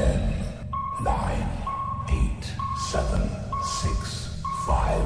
[0.00, 0.16] Ten,
[1.04, 1.46] nine,
[2.08, 2.44] eight,
[2.90, 3.20] seven,
[3.62, 5.04] six, five,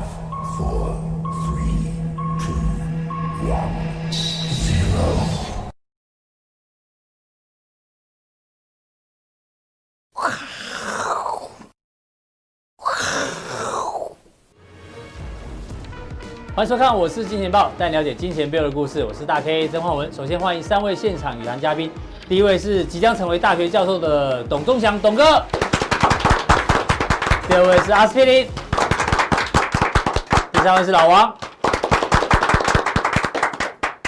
[0.56, 0.94] four,
[1.42, 1.90] three,
[2.38, 2.54] two,
[3.50, 3.75] one,
[4.12, 5.02] zero.
[16.54, 19.04] 欢迎收看，我是金钱豹，带你了解金钱背后的故事。
[19.04, 20.12] 我是大 K 曾焕文。
[20.12, 21.90] 首先欢迎三位现场与谈嘉宾，
[22.27, 25.45] 第一位是即将成为大学教授的董仲祥董哥，
[27.46, 28.46] 第二位是阿司匹林，
[30.50, 31.36] 第三位是老王。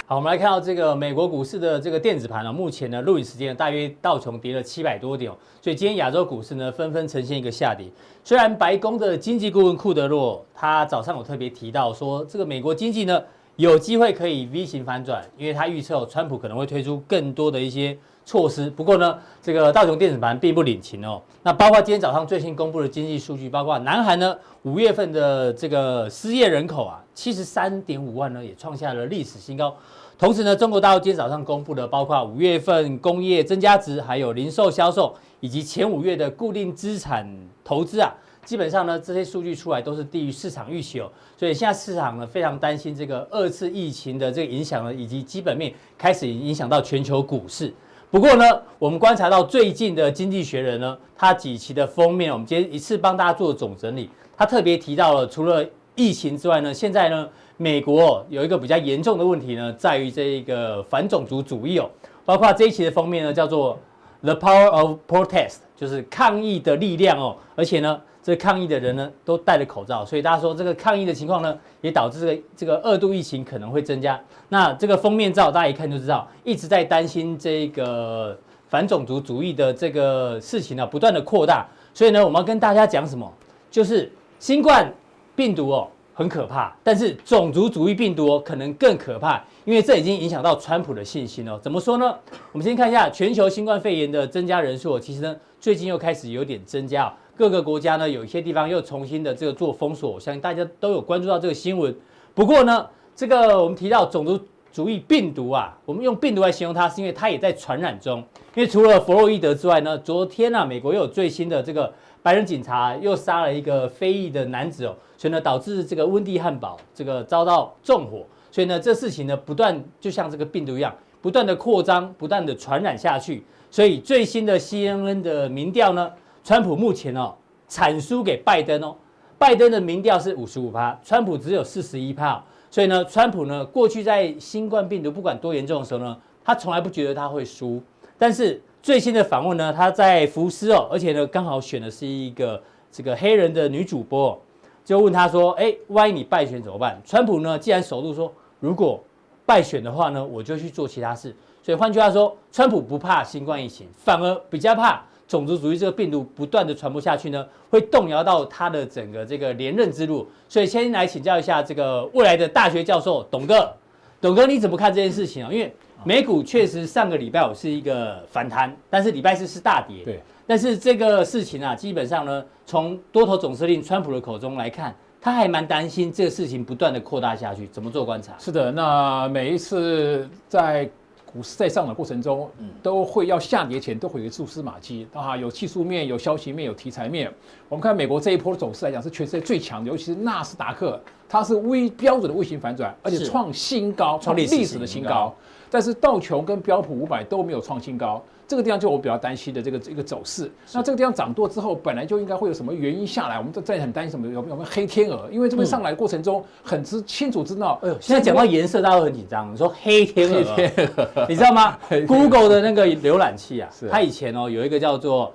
[0.07, 7.85] 好，我们来看到这个美国股市的这个电子盘啊，目前呢录影时间大约道琼跌了七百多点，所以今天亚洲股市呢纷纷呈现一个下跌。
[8.23, 13.21] 虽然白宫的经济顾问库德洛他早上有特别提到说，这个美国经济呢
[13.57, 18.69] 有机会可以 V 型反转，因为他预测川普可能会推出更多的一些措施。
[18.69, 21.21] 不过呢，这个道琼电子盘并不领情哦。
[21.43, 29.73] 那包括今天早上最新公布的经济数据，包括南韩呢五月份的这个失业人口啊七十三点五万呢，也创下了历史新高。
[30.19, 37.25] 同时呢，中国大陆今天早上公布的，包括五月份工业增加值，还有零售销售，以及前五月的固定资产
[37.63, 41.09] 投资啊，基本上呢，这些数据出来都是低于市场预期哦。
[41.37, 47.73] 所以现在市场呢非常担心这个二次疫情的这个影响呢，以及基本面开始影响到全球股市。
[48.09, 48.45] 不过呢，
[48.79, 57.27] 我们观察到最近的《经济学人》呢，它几期的封面，我们今天一次帮大家做总整理，它特别提到了除了疫情之外呢，现在呢。
[57.59, 61.89] 美国有一个比较严重的问题呢，在于这一个反种族主义哦，
[62.23, 63.79] 包括这一期的封面呢，叫做
[64.21, 74.19] The Power of Protest，就是抗议的力量哦，而且呢，这抗议的人呢都戴着口罩，所以大家说这个抗议的情况呢，也导致这个这个二度疫情可能会增加。
[74.49, 81.65] 那这个封面照大家一看就知道，一直在担心这个反种族主义的这个事情呢，不断的扩大。
[81.93, 83.31] 所以呢，我们要跟大家讲什么？
[83.71, 84.93] 就是新冠
[85.33, 85.87] 病毒哦。
[86.13, 91.59] 很可怕，但是种族主义病毒哦，可能更可怕，因为这已经影响到川普的信心哦。
[91.61, 92.11] 怎么说呢？
[92.51, 101.95] 我们先看一下全球新冠肺炎的增加人数，其实呢，最近又开始有点增加，各个国家呢，有一些地方又重新的这个做封锁，我相信大家都有关注到这个新闻。
[102.33, 104.39] 不过呢，这个我们提到种族
[104.71, 108.19] 主义病毒啊，我们用病毒来形容它，是因为它也在传染中。
[108.55, 111.93] 因为除了弗洛伊德之外呢，昨天啊，美国又有最新的这个。
[112.23, 123.45] 白人警察又杀了一个非裔的男子哦，所以呢，导致这个温蒂汉堡这个遭到纵火，所以呢，这事情呢不断就像这个病毒一样，不断的扩张，不断的传染下去。
[123.71, 126.11] 所以最新的 CNN 的民调呢，
[126.47, 127.35] 川普目前哦
[127.67, 128.95] 惨输给拜登哦，
[129.37, 132.41] 拜登的民调是五十五趴，川普只有四十一趴。
[132.71, 137.83] 所以呢，川普呢过去在新冠病毒不管多严重的时候呢，他从来不觉得他会输，
[138.17, 138.61] 但是。
[138.81, 144.39] 最新的访问呢，他在福斯哦，而且呢，刚好选的是一个这个黑人的女主播，
[144.85, 148.31] 就问他说：“哎，万一你败选怎么办？”川普呢，既然首度说，
[148.61, 149.03] 如果
[149.45, 151.35] 败选的话呢，我就去做其他事。
[151.61, 160.27] 所以换句话说，川普不怕新冠疫情，反而比较怕种族主义这个病毒不断的传播下去呢，会动摇到他的整个这个连任之路。
[160.47, 163.73] 所以先来请教一下这个未来的大学教授董哥，
[164.21, 165.51] 董哥你怎么看这件事情啊？
[165.51, 165.73] 因为
[166.03, 170.05] 美股确实上个礼拜五是一个反弹，但是礼拜四是大跌。
[170.05, 177.67] 对，但是这个事情啊，基本上呢，从多头总司令川普的口中来看，他还蛮担心这个事情不断的扩大下去。
[177.67, 178.33] 怎么做观察？
[178.39, 180.89] 是的，那每一次在
[181.37, 182.49] 股市在上涨过程中，
[182.81, 187.31] 都会要下跌前都会有蛛丝马迹啊，有技术面、有消息面、有题材面。
[187.69, 190.99] 我们看美国这一波的走势来讲，是全世界最强的，尤其是纳斯达克，
[191.29, 195.31] 它是微标准的微型反转，而且创新高，创历史的新高。
[195.69, 200.49] 但是道琼跟标普五百都没有创新高，这个地方就我比较担心的这个一个走势。
[200.73, 205.29] 那这个地方涨多之后，本来就应该会有什么原因下来，我们在在很担心什么有有没有黑天鹅？
[205.31, 209.51] 因为这边上来的过程中很知清楚知道，哎呦，现在讲到颜色大家都很紧张。
[209.51, 211.77] 你说黑天鹅，你知道吗
[212.07, 215.33] ？Google 的那个浏览器啊，它以前哦有一个叫做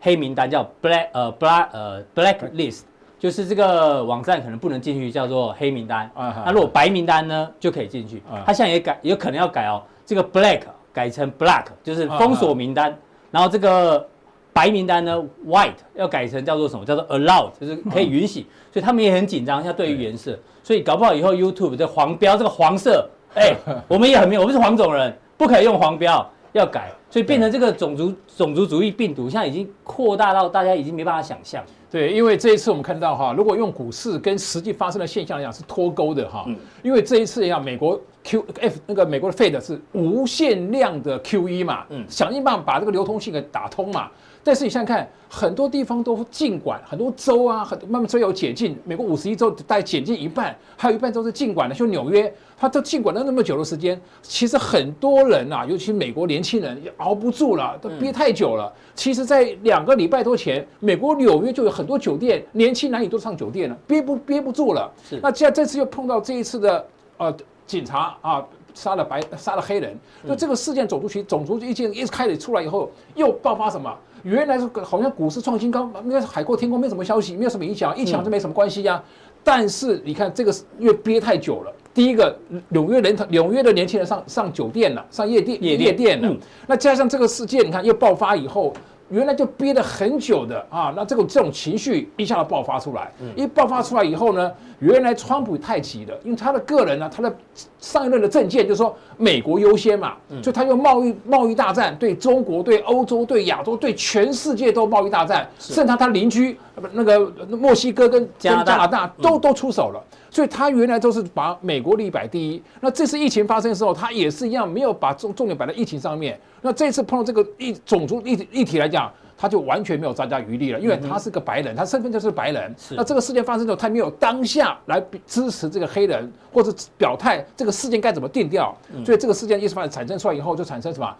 [0.00, 2.82] 黑名单，叫 Black 呃 Black 呃 Blacklist。
[3.18, 6.10] 就是这个网站可能不能进去，叫做黑名单。
[6.44, 8.20] 那如果白名单呢，就可以进去。
[8.44, 9.80] 它现在也改，有可能要改哦。
[10.04, 12.96] 这个 black 改成 black，就是封锁名单。
[13.30, 14.06] 然后这个
[14.52, 16.84] 白名单呢，white 要改成叫做什么？
[16.84, 18.46] 叫做 allowed，就是可以允许。
[18.70, 20.38] 所以他们也很紧张，像对于颜色。
[20.62, 23.54] 所以搞不好以后 YouTube 的黄标，这个黄色，哎，
[23.88, 26.92] 我们也很明，我们是黄种人，不可以用黄标，要改。
[27.10, 31.62] 所以变成这个种族种族主义病毒，现在已经扩大到大家已经没办法想象。
[31.90, 36.46] 对，因为这一次我们看到哈，如果用股市跟实际发生的现象来讲是脱钩的哈，
[36.82, 44.08] 因为这一次呀，美国 Q F 那个美国的 Fed 是无限量的 QE 嘛，嗯，想尽办法把这个流通性给打通嘛。
[44.44, 48.76] 但是你想想看，很多地方都禁管，很多州啊，很多慢慢都有解禁。
[48.84, 54.00] 美国五十一州大概解禁一半，还有一半都是禁管的，就纽约，它都禁管了那么久的时间。
[54.20, 58.64] 其实很多人啊，尤其是美国年轻人也熬不住了，都憋太久了。
[58.66, 64.92] 嗯、其实，在两个礼拜多前，美国纽约就有很多酒店，年轻男女都上酒店了，憋不憋不住了。
[65.08, 65.20] 是。
[65.22, 66.84] 那既然这次又碰到这一次的
[67.16, 67.32] 呃
[67.66, 68.44] 警察啊。
[68.74, 73.94] 杀了白，杀了黑人，那这个事件种族群种族意见一开始出来以后，又爆发什么？
[74.22, 79.04] 原来是好像股市创新高，应该是海阔天空，没什么消息，没有什么影响，疫情好像没什么关系呀、啊。
[79.44, 82.34] 但是你看这个越憋太久了，第一个
[82.70, 86.34] 纽约人，纽约的年轻人上上酒店了，上夜店夜夜店了，
[86.66, 88.72] 那加上这个事件，你看又爆发以后。
[89.10, 94.50] 原来就憋了很久的啊，那这种这种情绪一下子爆发出来，一爆发出来以后呢，
[94.82, 97.32] 原来川普太急了，因为他的个人呢，他的
[97.78, 106.58] 上一任的政见就是说美国优先嘛，所以他用贸易贸易大战对中国、对欧洲、对亚洲、对全世界都贸易大战，甚至他他邻居
[106.90, 107.20] 那个
[107.56, 112.60] 墨西哥跟加拿大，都都出手了，所以他原来都是把美国立摆第一。
[112.80, 116.36] 那这次疫情发生的时候，他也是一样，没有把重重点摆在疫情上面。
[116.60, 122.72] 那这次碰到这个一种族议议题来讲，他就完全没有招架余地了，因为他是个白人，他身份就是白人。
[122.92, 128.72] 那这个事件发生之后，他没有当下来支持这个黑人，或者表态这个事件该怎么定调。
[129.04, 131.12] 所以这个事件一发产生出来以后，就产生什么？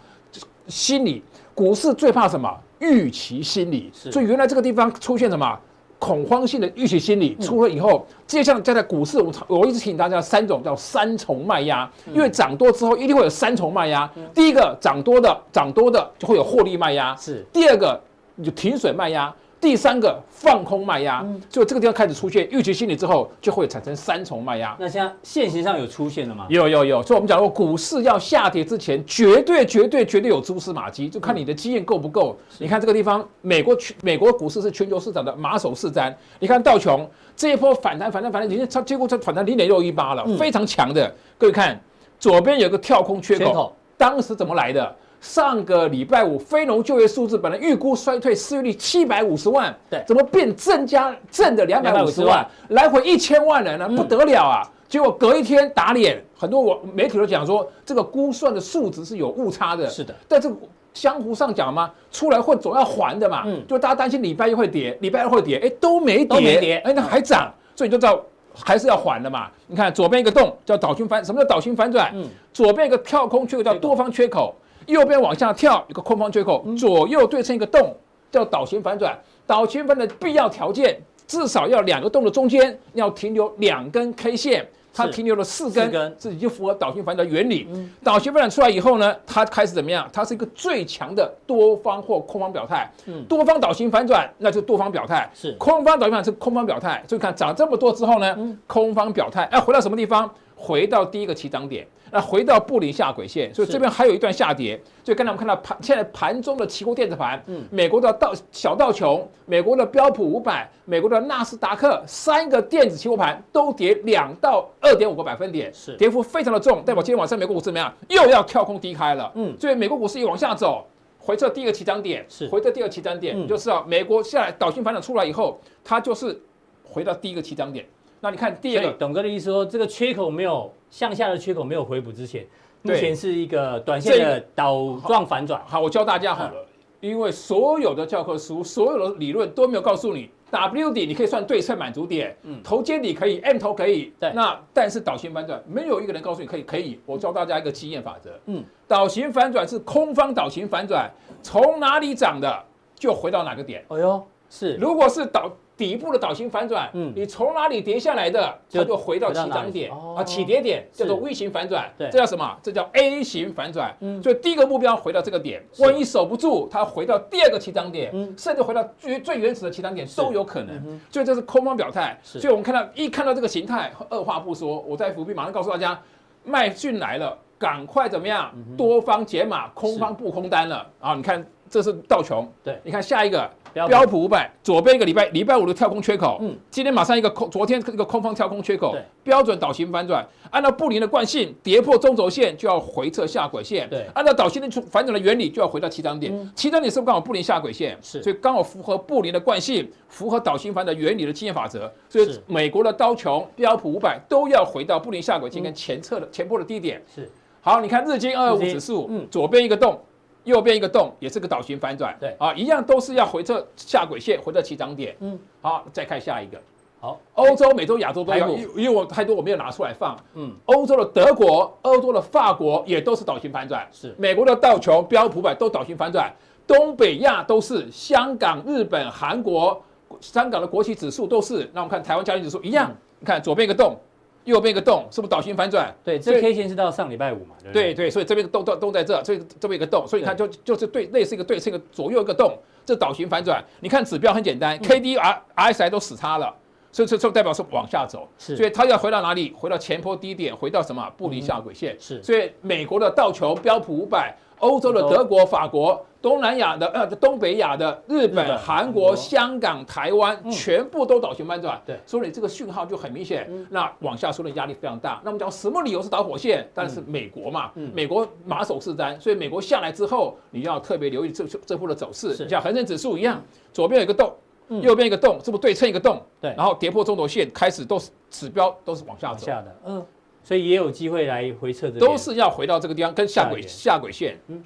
[0.68, 1.20] 心理
[1.52, 2.48] 股市最怕什么？
[2.78, 3.90] 预期心理。
[3.92, 5.58] 所以原来这个地方出现什么？
[5.98, 14.08] 恐慌性的预期心理出了以后，接下来再在股市，我我一直提醒大家三种叫三重卖压，因为涨多之后一定会有三重卖压。
[14.34, 18.00] 第一个涨多的涨多的就会有获利卖压，是第二个
[18.42, 19.32] 就停损卖压。
[19.60, 24.76] 第三个放空卖压，就这个地方开始出现预期心理之后，就会产生三重卖压。
[24.76, 26.46] 那现在现行上有出现了吗？
[26.48, 32.36] 有有有，所以我们讲过，股市要下跌之前，绝对绝对绝对有蛛丝马迹，就看你的经验够不够。
[32.58, 36.12] 你看这个地方，美国全美国股市是全球市场的马首是瞻。
[36.40, 41.14] 你看道琼这一波反弹反弹反弹，已经超几乎才反弹零点六一八了，非常强的。
[41.38, 41.80] 各位看，
[42.18, 44.96] 左边有个跳空缺口，当时怎么来的？
[45.22, 53.88] 上个礼拜五，非农就业数字本来预估衰退失业率七百五十万，对，怎么变增加正的两百五十万，来回一千万人呢？
[53.88, 54.68] 不得了啊！
[54.88, 59.88] 结果隔一天打脸，很多我媒体都讲说这个估算的数值是有误差的。
[59.88, 60.52] 是的，但是
[60.92, 63.44] 江湖上讲嘛，出来混总要还的嘛。
[63.46, 68.20] 嗯，就大家担心礼拜一会跌，礼拜二会跌，哎，都没跌，哎，那还涨，所以你就知道
[68.52, 69.48] 还是要还的嘛。
[69.68, 72.10] 你看左边一个洞叫倒心反，什么叫倒心反转？
[72.12, 74.52] 嗯，左边一个跳空缺口叫多方缺口。
[74.86, 77.94] 右边往下跳一个空方缺口，左右对称一个洞，
[78.30, 79.18] 叫倒形反转。
[79.46, 87.66] 倒形反转的必要条件，至少要两个洞的中间要停留两根 K 线，它停留了四根，自己就符合倒形反转原理。
[88.02, 90.08] 倒形反转出来以后呢，它开始怎么样？
[90.12, 92.90] 它是一个最强的多方或空方表态。
[93.28, 97.02] 多方倒形反转，那就多方表态；是空方倒形反转是空方表态。
[97.08, 98.36] 所以看涨这么多之后呢，
[98.66, 100.32] 空方表态，哎回到什么地方？
[100.56, 101.86] 回到第一个起涨点。
[102.12, 104.78] 那回到布林下轨线，所以这边还有一段下跌。
[105.02, 117.90] 所以刚才我们看到盘，现在盘中的期货电子盘，嗯，美国的道小道琼、美国的标普五百、美国的纳斯达克三个电子期货盘都跌两到二点五个百分点，是跌幅非常的重，代表今天晚上美国股市怎么样？
[118.08, 120.86] 又要跳空低开了，嗯，所以美国股市一往下走，
[121.18, 126.38] 回测第一个起涨点，是回测第二个起涨点，嗯，就是啊，美国下来倒性反转出来以后，它就是
[126.84, 127.86] 回到第一个起涨点。
[128.24, 132.46] 那你看第二个，董哥的意思说，这个缺口没有向下的缺口没有回补之前，
[132.82, 135.60] 目前是一个短线的倒状反转。
[135.66, 136.64] 好，我教大家好了，
[137.00, 144.30] 因为所有的教科书、所有的理论都没有告诉你，W 底你可以算对称满足点，嗯，头肩底可以，M 头可以，对。
[144.32, 147.00] 那但是倒型反转，没有一个人告诉你可以，可以。
[147.04, 151.10] 我教大家一个经验法则，嗯，倒型反转是空方倒型反转，
[151.42, 152.64] 从哪里涨的
[152.94, 153.84] 就回到哪个点。
[153.88, 155.50] 哎呦，是，如果是倒。
[155.82, 162.56] 底部的倒型反转，嗯，你从哪里跌下来的，它就回到起涨点啊，起跌点叫做 V 型反转，对，这叫什么？
[162.62, 163.92] 这叫 A 型反转。
[163.98, 171.00] 嗯，所以第一个目标回到这个点，万一守不住，它回到第二个起涨点，甚至回到最最原始的起涨点都有可能。
[171.10, 172.16] 所以这是空方表态。
[172.22, 176.00] 所以我们看到一看到这个形态，二话不说，我在伏笔马上告诉大家，
[176.44, 178.52] 卖讯来了，赶快怎么样？
[178.76, 181.14] 多方解码，空方不空单了啊！
[181.16, 183.50] 你看，这是道琼，对，你看下一个。
[183.74, 184.22] 标普。
[184.22, 197.98] 五百左边一个礼拜礼拜五的跳空缺口，嗯，今天马上一个空，昨天一个空方跳空缺口，标准导型反转，按照布林的惯性，跌破中轴线就要回撤下轨线，对，按照导型的反转的原理就要回到起涨点，起涨点是不是刚好布林下轨线？
[198.00, 207.02] 是，所以刚好符合布林的惯性，符合导型反转原理的经验法则，所以美国的刀琼、标普五百都要回到布林下轨线跟前侧的前波的低点。
[207.12, 207.28] 是，
[207.60, 209.98] 好，你看日经二二五指数，嗯，左边一个洞。
[210.44, 212.34] 右边一个洞也是个倒型反转，对。
[212.38, 215.16] 啊，一样都是要回测下轨线，回测起涨点。
[215.20, 216.60] 嗯，好，再看下一个，
[217.00, 220.16] 好，欧洲、美洲、亚洲都要，因因为我太多我没有拿出来放。
[220.34, 224.14] 嗯，欧洲的德国、欧洲的法国也都是倒型反转，是。
[224.18, 226.32] 美国的道琼、标普百都倒型反转，
[226.66, 229.80] 东北亚都是，香港、日本、韩国、
[230.20, 231.70] 香港的国企指数都是。
[231.72, 232.96] 那我们看台湾加权指数一样，嗯。
[233.20, 233.96] 你看左边一个洞，
[234.44, 235.94] 右边一个洞，是不是倒型反转？
[236.04, 238.10] 对，这 K 线是到上礼拜五嘛，对对？
[238.10, 243.62] 所以这边洞洞洞在这，这这边一个洞，所以你看就就是对类似一个对称一个左右一个洞，这倒型反转。
[243.80, 246.52] 你看指标很简单，K D R R S I 都死叉了，
[246.90, 249.52] 所以这这代表是往下走，是所以它要回到哪里？
[249.56, 251.08] 回到前坡低点，回到什么？
[251.16, 251.96] 布林下轨线。
[252.00, 256.04] 是所以美国的道琼、标普五百，欧洲的德国、法国。
[256.22, 261.82] 东南亚的呃，东北亚的日本、韩国、香港、台湾，全部都倒行反转。
[261.84, 265.20] 对所以这个讯号就很明显，那往下说的压力非常大。
[265.24, 266.64] 那我们讲什么理由是导火线？
[266.72, 272.36] 但是美国嘛，美国马首是瞻，所以美国下来之后，你要特别留意这这波的走势。
[272.36, 273.42] 是像恒生指数一样，
[273.72, 274.32] 左边有一个洞，
[274.80, 276.22] 右边一个洞，是不是对称一个洞？
[276.40, 280.06] 对然后跌破中轴线，开始都是指标都是往下走，下的，嗯，
[280.42, 284.10] 所以也有机会来回撤的都是要回到这个地方，跟下轨下轨。
[284.10, 284.38] 线。
[284.48, 284.62] 嗯。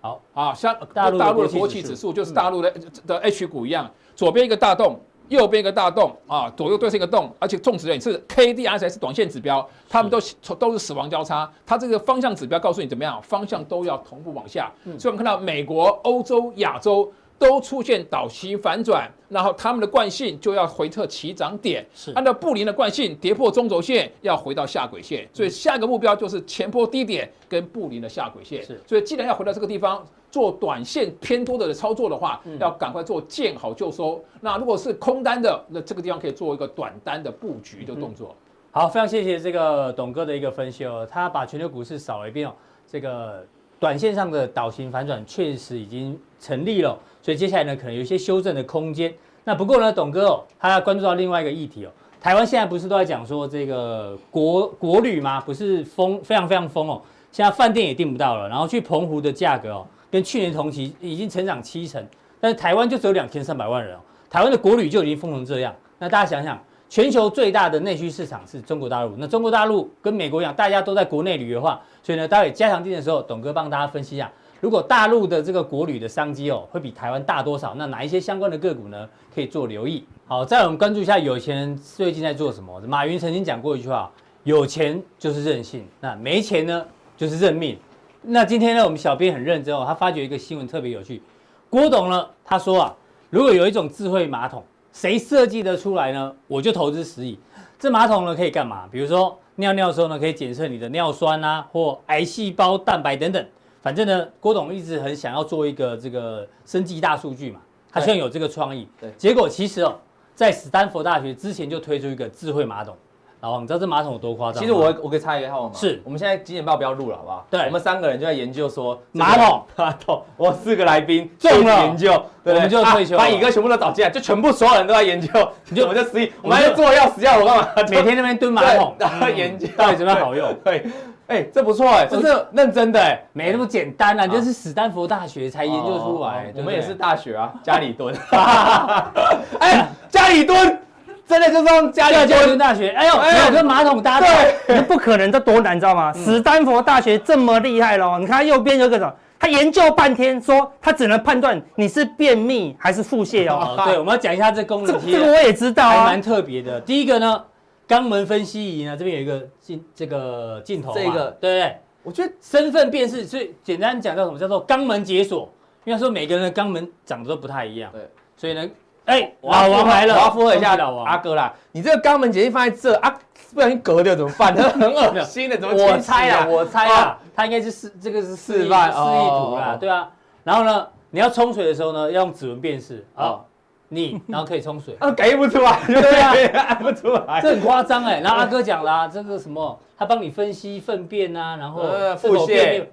[0.00, 2.12] 好，啊，像大陆的大陆的国企指数。
[2.12, 2.72] 就是大陆的
[3.06, 10.20] 的 H 股一样，左边一个大洞，右边一个大洞啊，左右对称一个洞，而且种植人是 KDRS 是短线指标，他们都
[10.54, 17.12] 都是死亡交叉，它这个方向指标告诉你怎么样，方向都要同步往下，所以我们看到美国、欧洲、亚洲。
[17.38, 28.62] 都出现倒型反转，然后他们的惯性就要回测起涨点，是按照布林的惯性跌破中轴线要回到下轨线，所以下一个目标就是前波低点跟布林的下轨线。
[28.64, 34.22] 是所以既然要回到这个地方做短线偏多的操作的话，要赶快做见好就收。
[34.40, 38.34] 那如果是空单的，那这个地方可以做一个短单的布局的动作。
[38.70, 42.52] 好，非常谢谢这个董哥的一个分析哦，他把全球股市扫了一遍哦，
[42.86, 43.42] 这个
[43.78, 46.98] 短线上的倒型反转确实已经成立了。
[47.26, 49.12] 所以接下来呢，可能有一些修正的空间。
[49.42, 51.90] 那不过呢，董哥哦，他要关注到另外一个议题哦。
[52.20, 55.40] 台湾现在不是都在讲说这个国国旅吗？
[55.40, 57.02] 不是疯，非常非常疯哦。
[57.32, 62.00] 现在饭店也订不到了，然后去澎湖的价格哦，跟去年同期已经成长七成，
[62.38, 63.98] 但是台湾就只有两千三百万人哦。
[64.30, 65.74] 台湾的国旅就已经疯成这样。
[65.98, 66.56] 那大家想想，
[66.88, 69.16] 全球最大的内需市场是中国大陆。
[69.18, 74.30] 那中国大陆跟美国一样，大家都在国内旅游化，所以呢，待会加强錠的时候，董哥帮大家分析一下。
[74.60, 77.74] 如果大陆的这个国旅的商机哦，会比台湾大多少？
[77.74, 79.08] 那哪一些相关的个股呢？
[79.34, 80.04] 可以做留意。
[80.26, 82.80] 好，再我们关注一下有钱人最近在做什么。
[82.80, 84.10] 马云曾经讲过一句话：
[84.44, 86.84] 有钱就是任性，那没钱呢
[87.18, 87.78] 就是认命。
[88.22, 91.22] 那今天呢，我们小编很认真哦，他发觉一个新闻特别有趣。
[91.68, 92.96] 郭董呢，他说啊，
[93.28, 96.34] 如果有一种智慧马桶，谁设计得出来呢？
[96.48, 97.38] 我就投资十亿。
[97.78, 98.88] 这马桶呢可以干嘛？
[98.90, 103.46] 比如说尿尿的时候呢，可以检测你的尿酸啊，或癌细胞蛋白等等。
[103.82, 107.60] 反正呢，郭董一直很想要做一个这个生技大数据嘛，
[107.92, 108.88] 他希望有这个创意。
[109.00, 109.94] 对，结果其实哦，
[110.34, 112.96] 在斯坦福大学之前就推出一个智慧马桶。
[113.38, 114.60] 然后你知道这马桶有多夸张？
[114.60, 115.74] 其实我我可以插一个号码。
[115.74, 117.46] 是我们现在几点报不要录了，好不好？
[117.50, 120.22] 对，我们三个人就在研究说马桶，马桶。
[120.38, 122.10] 我四个来宾中了研究，
[122.42, 125.28] 我们就退休，把乙哥全部都找进来，就全部所有人都在研究。
[125.68, 127.68] 你就我们就十一，我们还在做要死要活干嘛？
[127.90, 130.52] 每天那边蹲马桶， 然后研究到底怎么样好用？
[130.64, 130.86] 对。
[131.28, 136.52] 哎，这不错哎，这是认真的哎，没那么简单啊，就是史丹佛大学才研究出来。
[136.54, 138.14] 我们也是大学啊， 家里蹲。
[139.58, 140.78] 哎，家里蹲，
[141.26, 142.90] 真的就是用家里蹲大学。
[142.90, 146.12] 哎呦，没有跟马桶搭对，那不可能，这多难，你知道吗？
[146.12, 149.12] 史丹佛大学这么厉害喽，你看右边有个什么？
[149.38, 153.76] 他研究半天，说他只能判断你是便秘还是腹泻哦。
[153.84, 154.98] 对，我们要讲一下这功能。
[155.04, 156.80] 这个我也知道啊，还蛮特别的。
[156.82, 157.42] 第一个呢。
[157.88, 161.78] 肛门分析仪呢，这边有一个镜，这个镜头，这个对不对？
[162.02, 164.38] 我觉得身份辨识，所以简单讲叫什么？
[164.38, 165.50] 叫做肛门解锁。
[165.84, 168.68] 因为说每个人的肛门长得都不太一样，对，所以呢，
[169.04, 171.54] 哎，老王来了，我要附和一下老王阿哥啦。
[171.70, 173.16] 你这个肛门解析放在这啊，
[173.54, 174.52] 不小心隔掉怎么办？
[174.58, 175.76] 很恶心的，怎么？
[175.76, 180.10] 我猜啊，我猜啊，他应该是示这个是示范示意图啦，对啊。
[180.42, 183.44] 然后呢，你要冲水的时候呢，要用指纹辨识啊。
[183.88, 186.32] 你然后可以冲水， 啊，改不出来，对啊，
[186.74, 188.20] 改不出来，这很夸张哎。
[188.20, 191.82] 然后阿哥讲啦，这个什么，他帮你分析粪便啊，然后
[192.16, 192.84] 腹泻，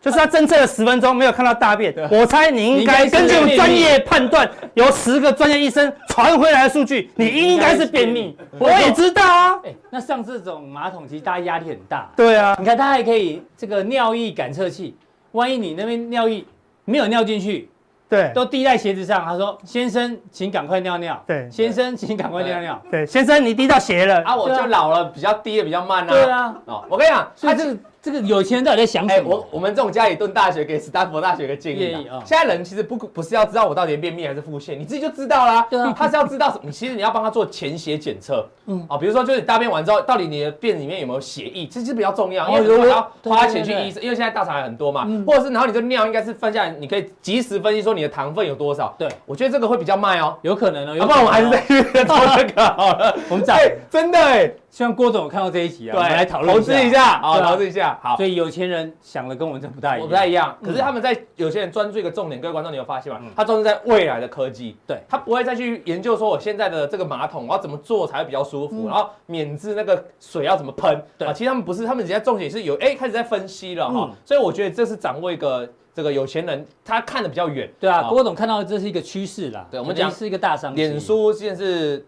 [0.00, 1.94] 就是他侦测了十分钟没有看到大便。
[2.10, 8.36] 我猜你应该根据专业判断，由十个专业医生传回来的数据，你应该是便秘。
[8.58, 9.60] 我也知道啊。
[9.62, 12.10] 哎，那像这种马桶，其实大家压力很大。
[12.16, 14.96] 对啊，你看它还可以这个尿液感测器，
[15.32, 16.44] 万一你那边尿液
[16.86, 17.68] 没有尿进去。
[18.10, 19.24] 对，都滴在鞋子上。
[19.24, 22.82] 他说：“先生，请赶快尿尿。”对，先生，请赶快尿尿。
[22.90, 24.34] 对，先生，你滴到鞋了啊！
[24.34, 26.10] 我就老了，比较滴的比较慢啊。
[26.10, 26.54] 对啊。
[26.64, 29.28] 哦，我跟你讲，他这个这个有钱人到底在想哎、什么？
[29.30, 35.66] 我我们这种家里蹲大学给斯坦福大学一个建议啊啊，现在人其实不不是要知道我到底便秘还是腹泻，你自己就知道啦。
[35.70, 36.60] 对啊他是要知道什么？
[36.64, 48.94] 你其实你要帮他做潜血检测，嗯，啊，比如说就是你大便完之后，到底你的便里面有没有血液，这是比较重要，因为有有你要花钱去医生，因为现在大肠癌很多嘛，或者是然后你的尿应该是分下来，你可以及时分析说你的糖分有多少。
[48.98, 50.36] 对，我觉得这个会比较慢哦。
[50.42, 53.14] 有可能哦，有要不然我们还是在 做这个好了。
[53.28, 54.52] 我们讲哎，真的哎，希
[54.84, 57.50] 望郭总有看到这一集啊，对，我们来讨论投资一下啊，对啊。
[57.50, 58.16] 投资一下，好。
[58.16, 63.18] 所以有钱人想的跟我们真不太一样，我不太一样，可是他们在有些人专注一个重点，各位观众，你有发现吗？
[63.20, 63.30] 嗯。
[63.36, 65.00] 他专注在未来的科技，对。
[65.08, 68.86] 他不会再去研究说我现在的这个马桶我要怎么做才会比较舒服，嗯。
[68.86, 71.26] 然后免治那个水要怎么喷，对。
[71.26, 74.08] 啊，其实他们不是，他们直接重点是有哎开始在分析了哈。
[74.08, 80.80] 嗯，所以我觉得这是掌握一个这个有钱人他看的比较远，对啊，郭总看到这是一个趋势啦，对我们讲是一个大商机。
[80.80, 82.06] 脸书现在是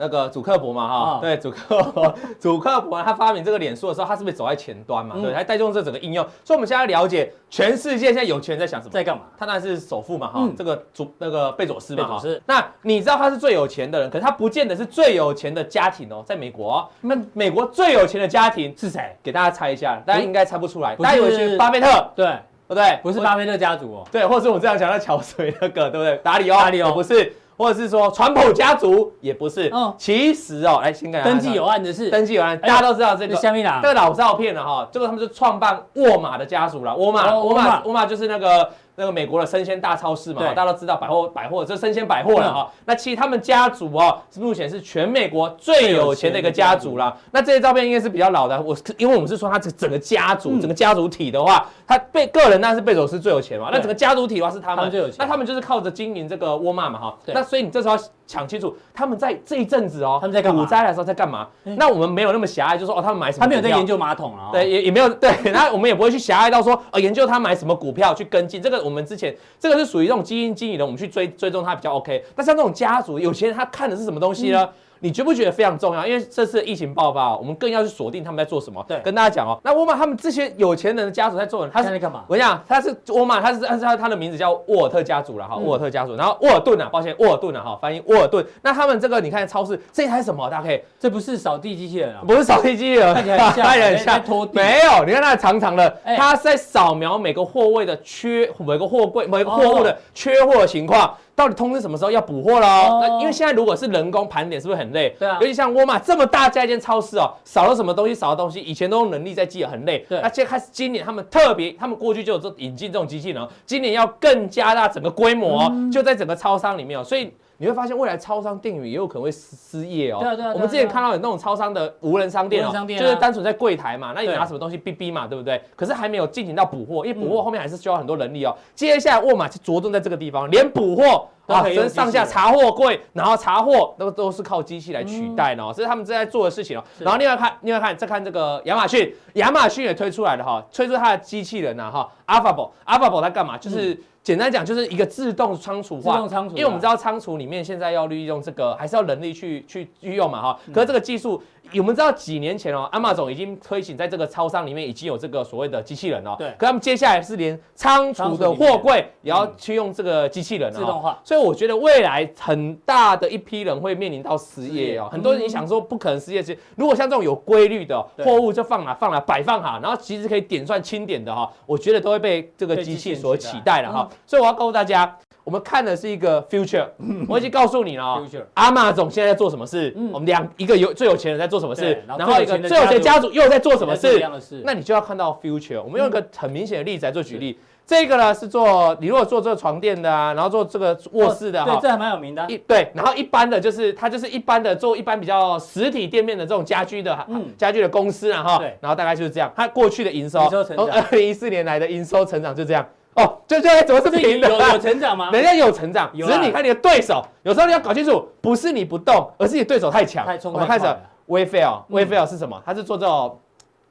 [0.00, 1.18] 那个主克伯嘛哈，啊。
[1.20, 5.14] 对，祖克伯， 祖克伯他发明这个脸书的时候，他是不是走在前端嘛？
[5.18, 5.22] 嗯。
[5.22, 8.90] 对，还带动这整个应用，所以我们现在了解全世界现在有钱人在想什么。
[8.90, 9.24] 在干嘛？
[9.38, 10.54] 他当然是首富嘛，哈、嗯。
[10.56, 12.36] 这个祖那个贝佐斯嘛，贝佐斯。
[12.36, 19.16] 哈那你知道他是最有钱的人，可是他不见得是最有钱的家庭哦，在美国、哦，那美国最有钱的家庭是谁？
[19.22, 22.38] 给大家猜一下，大家应该猜不出来，大家以为是巴菲特，对，对
[22.68, 22.98] 不对？
[23.02, 26.16] 不是巴菲特家族哦，对，或者是我这样讲的桥水那个，对不对？
[26.18, 29.94] 达里奥，达里奥不是，或者是说川普家族也不是，哦。
[29.98, 33.40] 其实哦，来先跟大家登记有案的是登记有案，大家都知道这个这。
[33.42, 42.70] 下面啦这，个老照片了哈，这个他们是创办沃尔玛的家族啦，沃尔玛，哦沃尔玛，沃玛就是那个那个美国的生鲜大超市嘛，大家都知道百货百货，这生鲜百货了哈。
[42.84, 47.16] 那其实他们家族哦，目前是全美国最有钱的一个家族啦。
[47.32, 50.60] 那这些照片应该是比较老的，我因为我们是说他这整个家族，嗯。
[50.60, 54.90] 整个家族体的话，他被个人那是贝佐斯最有钱嘛，那整个家族体的话是他们。
[54.90, 55.16] 最有钱。
[55.18, 57.18] 那他们就是靠着经营这个沃尔玛嘛哈。
[57.28, 61.48] 那所以你这时候要想清楚，他们在这一阵子哦，他们在干嘛股灾的时候在干嘛？
[61.64, 63.44] 那我们没有那么狭隘，就说哦，他们买什么？
[63.44, 63.86] 他没有在研。
[63.90, 72.24] 究马桶啊，哦对，，也也没有对， 那我们也不会去狭隘到说，呃，研究他买什么股票去跟进，这个我们之前这个是属于这种基金经理的，我们去追追踪他比较 OK。
[72.36, 74.68] 那像这种家族有些人，他看的是什么东西呢？
[75.00, 76.06] 你觉不觉得非常重要？
[76.06, 78.84] 因为这次疫情爆发、哦，我们更要去锁定他们在做什么。
[78.86, 81.72] 对跟大家讲哦，那沃尔玛他们这些有钱人的家族在做什么？
[81.72, 82.24] 他是他在干嘛？
[82.28, 86.14] 我跟你讲，他是沃尔玛，他是他是他他的名字叫沃尔特家族了哈，嗯沃尔特家族。
[86.16, 88.44] 然后沃尔顿啊，抱歉，沃尔顿啊哈，翻译沃尔顿。
[88.62, 90.48] 那他们这个你看超市这一台什么？
[90.50, 105.14] 大家可以这不是扫地机器人啊，不是扫地机器人，看起来很像看起来很像拖地没有，你看它长长的，哎它是在扫描每个货位的缺，每个货柜、每个货物的哦缺货情况，到底通知什么时候要补货了那因为现在如果是人工盘点，是不是很累？
[105.18, 110.04] 对啊尤其像沃尔玛这么大家一间超市哦，少了什么东西，少了东西，以前都用人力在记，很累。
[110.08, 117.32] 对那现在开始今年他们特别，他们过去就有这引进这种机器人哦，今年要更加大整个规模就在整个超商里面哦，所以。
[117.60, 120.18] 你会发现未来超商店员也有可能会失失业哦。
[120.20, 125.62] 对啊对啊我们之前看到有那种超商的无人商店哦商，店啊就是单纯在柜台嘛，那你拿什么东西哔哔嘛，对不对？
[125.76, 128.56] 可是还没有进行到补货，因为补嗯货后面还是需要很多人力哦。
[128.74, 136.84] 接下来沃尔玛就着重在这个地方，连补货啊，都可以用跟上下查货柜，然后查货都都是靠机器来取代呢哦，这是他们正在做的事情哦。
[136.98, 143.58] 然后另外看，另外看，再看这个亚马逊，亚马逊也推出来了哈，推出它的机器人呐哈，Alphable，Alphable 它干嘛？
[143.58, 144.00] 就是。
[144.22, 150.60] 简单讲就是一个自动仓储化，自动仓储啊因为我们知道仓储里面现在要利用这个，还是要人力去去去用嘛哈。
[150.72, 151.42] 可是这个技术，
[151.74, 156.36] 我们知道几年前哦，Amazon 已经推行在这个超商里面已经有这个所谓的机器人哦。
[156.38, 161.18] 对可他们接下来是连仓储的货柜也要去用这个机器人哦自动化。
[161.24, 164.98] 所以我觉得未来很大的一批人会面临到失业。
[164.98, 174.09] 哦很多人你想说不可能失业，其实如果像这种有规律的货物就放哪放哪摆放好，然后其实可以点算清点的哈，我觉得都会被这个被机器所取代了哈。
[174.26, 175.16] 所以我要告诉大家。
[175.42, 176.86] 我们看的是一个 future，
[177.26, 178.44] 我已经告诉你了哦 Future。
[178.54, 179.92] 阿玛总现在在做什么事？
[179.96, 184.22] 嗯我们两一个有最有钱人在做什么事，然后一个最有钱家族又在做什么事？
[184.64, 185.82] 那你就要看到 future。
[185.82, 187.58] 我们用一个很明显的例子来做举例。
[187.86, 192.46] 这个呢是做你如果做这个床垫的啊，然后做这个卧室的哈，，哦对这还蛮有名的啊。
[192.48, 205.30] 一对，然后一般的就是它就是一般的做一般比较实体店面的这种家居的嗯家居的公司啊哈对，然后大概就是这样，它过去的营收营收成长从二零一四年来的营收成长就这样哦，就就怎么是这平的有有成长吗？
[205.34, 210.38] 人家有成长，只是你看你的对手，有时候你要搞清楚，不是你不动，而是你对手太强太。
[210.38, 212.60] 冲我们开始太快了 Wayfair，Wayfair 是什么？
[212.64, 213.38] 它是做这种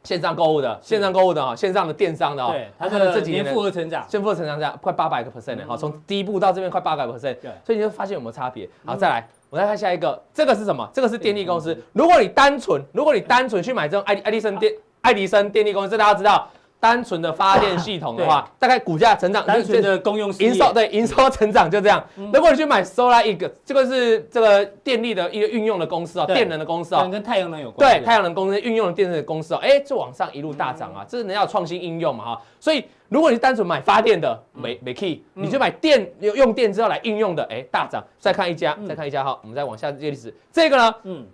[0.03, 2.53] 线上购物的，线上购物的哈，线上的电商的哈。
[2.53, 8.67] 对，它它的的这几年复合成长，先复合成长价快八百个 percent 呢，好，从第一步到这边快八百个 percent，对所以你就发现有没有差别？
[8.85, 10.89] 好，再来，我再看下一个，这个是什么？
[10.93, 11.77] 这个是电力公司。
[11.91, 22.01] 如果你单纯，如果你单纯去买这种爱爱迪生电爱迪生电力公司，大家知道，单纯的发电系统的话，大概股价成长单纯的公用营收对营收成长就这样。
[22.33, 27.89] 如果你去买 SolarEdge，这个是这个电力的一个运用的公司哦，电能的公司哦，跟太阳能有关。
[27.89, 32.41] 对，太阳能公司运用的电能的公司哦，哎，就往上一路大涨啊，这是人家创新应用嘛哈。
[32.59, 38.01] 所以如果你单纯买发电的，没没 key，你就买电用电之后来应用的，哎，大涨。
[38.19, 41.27] 再看一家，再看一家哈，我们再往下这个例子，这个呢，嗯。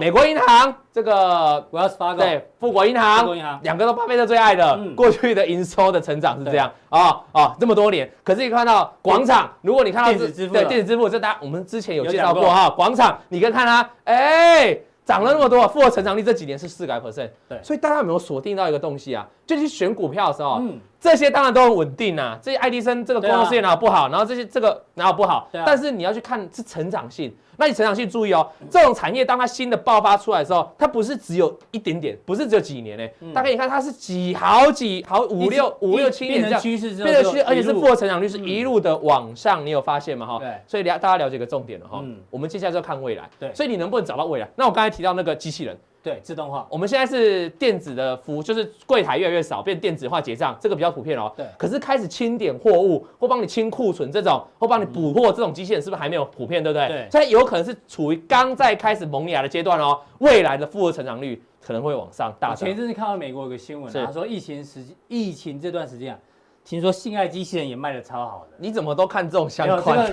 [0.00, 6.70] 美国银行这个，我要是发对富国银行，两个都巴菲特最爱的，过去的营收的成长是这样。
[6.88, 14.78] 啊啊，这么多年，可是你看到广场，如果你看到电子支付，对电子支付，这大家我们之前有介绍过哈，广场，你可以看它，哎。
[15.08, 19.26] 涨了那么多，复合成长率这几年是四个 percent，对，所以大家有没有锁定到一个东西啊？
[19.46, 22.38] 就是选股票的时候，嗯，这些当然都很稳定啊。
[22.42, 24.08] 这些爱迪生这个工作事业哪有不好？
[24.08, 25.48] 然后这些这个哪有不好？
[25.52, 27.34] 但是你要去看是成长性。
[27.60, 33.32] 那你成长性注意哦，这种产业当它新的爆发出来的时候，它不是只有一点点，不是只有几年呢。
[33.34, 40.24] 大概你看它是几好几好五六五六七年这样趋势，变成趋势，而且是复合成长率是一路的往上，你有发现吗？
[40.24, 42.00] 哈，对，所以了大家了解一个重点了哈。
[42.30, 44.48] 我们接下来就要看未来，对，所以你能不能找到未来？
[44.54, 45.76] 那我刚才提到那个机器人。
[46.02, 46.66] 对，自动化。
[46.70, 51.32] 我们现在是电子的服务，就是柜台越来越少，变电子化结账，这个比较普遍哦。
[51.36, 51.44] 对。
[51.58, 56.62] 可是开始清点货物或帮你清库存这种，或帮你补货这种机器人，是不是还没有普遍？
[56.62, 56.88] 对不对？
[56.88, 57.08] 对。
[57.10, 60.00] 所以有可能是处于刚在开始萌芽的阶段哦。
[60.18, 62.56] 未来的复合成长率可能会往上大涨。
[62.56, 66.20] 前阵子看到美国有个新闻，他说疫情时疫情这段时间啊。
[66.68, 69.96] 听说性爱机器人也卖的超好的，你怎么都看这种相关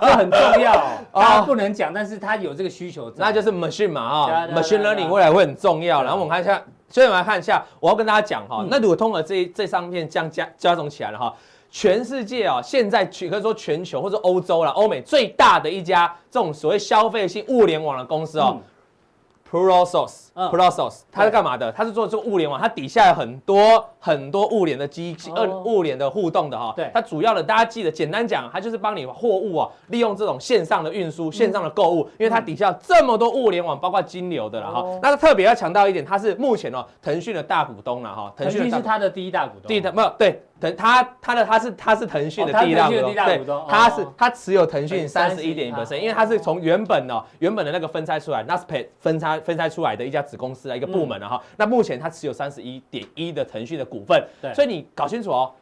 [0.00, 0.72] 这很重要，
[1.12, 6.04] 大家不能讲，但是它有这个需求，那就是 machine 嘛啊，machine learning 未来会很重要。
[6.04, 11.34] 然后我们看一下，所以我们来看一下，我要跟大家讲哈，那如果通过这这上面这样加加总起来了哈，
[11.72, 18.60] 全世界啊，现在可以说全球或者欧洲啦，欧美最大的一家这种所谓消费性物联网的公司哦。
[20.36, 21.72] Prosus，Prosus，它是干嘛的？
[21.72, 26.74] 它是做这个物联网，它底下有很多很多物联的机器，呃，物联的互动的哈。
[26.76, 34.84] 对，它主要的大家记得，简单讲，它就是帮你货物啊，利用这种线上的运输、线上的购物，因为它底下这么多物联网，包括金流的了哈。
[35.02, 38.32] 那它特别要强调一点，它是目前哦，腾讯的大股东了哈。
[38.36, 39.66] 腾讯是它的第一大股东。
[39.66, 40.42] 第一大没有对。
[40.58, 51.40] 腾他他的他是他是腾讯的第一大股东，对，他是他持有腾讯三十一点一 percent，因为他是从原本哦原本的那个分拆出来，Naspers 分拆分拆出来的一家子公司啊一个部门了哈。
[51.56, 55.52] 那目前他持有三十一点一的腾讯的股份，对，所以你搞清楚哦，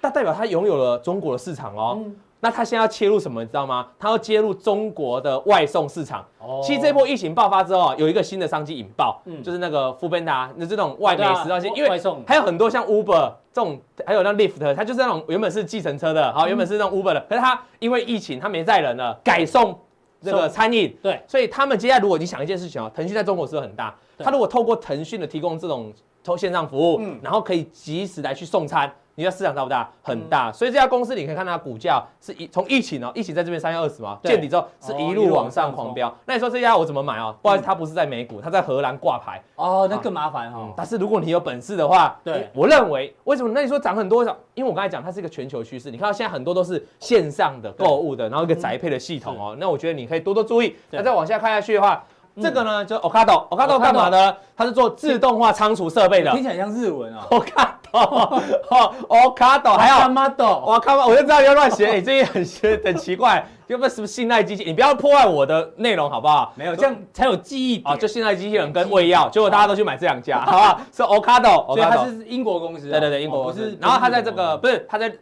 [0.00, 1.98] 那代表他拥有了中国的市场哦。
[2.44, 3.86] 那他现在要切入什么，你知道吗？
[4.00, 6.26] 他要接入中国的外送市场。
[6.40, 19.78] 哦，其实这波疫情爆发之后啊，有一个新的商机引爆，嗯，就是那个 foodpanda，那这种外卖食东西，因为还有很多像 Uber 这种，还有那 Lyft，它就是那种原本是计程车的，好，原本是那种 Uber 的，可是它因为疫情，它没载人了，改送
[20.22, 23.94] 这个餐饮，对，所以他们接下来如果你想一件事情哦，腾讯在中国是不是很大？
[24.18, 28.92] 他如果透过腾讯的提供这种抽线上服务，嗯，然后可以及时来去送餐。
[29.14, 29.88] 你的市场大不大？
[30.02, 36.14] 很大，所以这家公司你可以看它股价是一从疫情哦，疫情在这边三月二十嘛，见底之后是一路往上狂飙。
[36.26, 37.34] 那你说这家我怎么买哦？
[37.42, 39.42] 不好意思，它不是在美股，它在荷兰挂牌。
[39.56, 40.72] 哦，那更麻烦哈。
[40.76, 43.50] 但是如果你有本事的话，对，我认为为什么？
[43.54, 44.36] 那你说涨很多少？
[44.54, 49.56] 因为我刚才讲它是一个全球趋势，你看到现在很多都是线上的购物的，然后一个宅配的系统哦。
[49.58, 50.74] 那我觉得你可以多多注意。
[50.90, 52.02] 那再往下看下去的话。
[52.40, 54.34] 这个呢，就 Ocado，Ocado 干嘛呢？
[54.56, 56.30] 它是做自动化仓储设备的。
[56.30, 57.26] 听起来像日文啊。
[57.92, 62.44] Ocado，Ocado， 还有 Ocado，我靠，我就知道你要乱写，你这些很
[62.84, 64.64] 很奇怪，有没有什么信赖机器？
[64.64, 66.52] 你不要破坏我的内容好不好？
[66.56, 67.94] 没有，这样才有记忆啊。
[67.94, 70.80] 就信赖机器人跟胃药，结果大家都去买这两家，好不好？
[70.90, 72.88] 是 Ocado，所以它是英国公司。
[72.90, 73.76] 对对对，英国公司。
[73.80, 75.12] 然后它在这个不是，它在，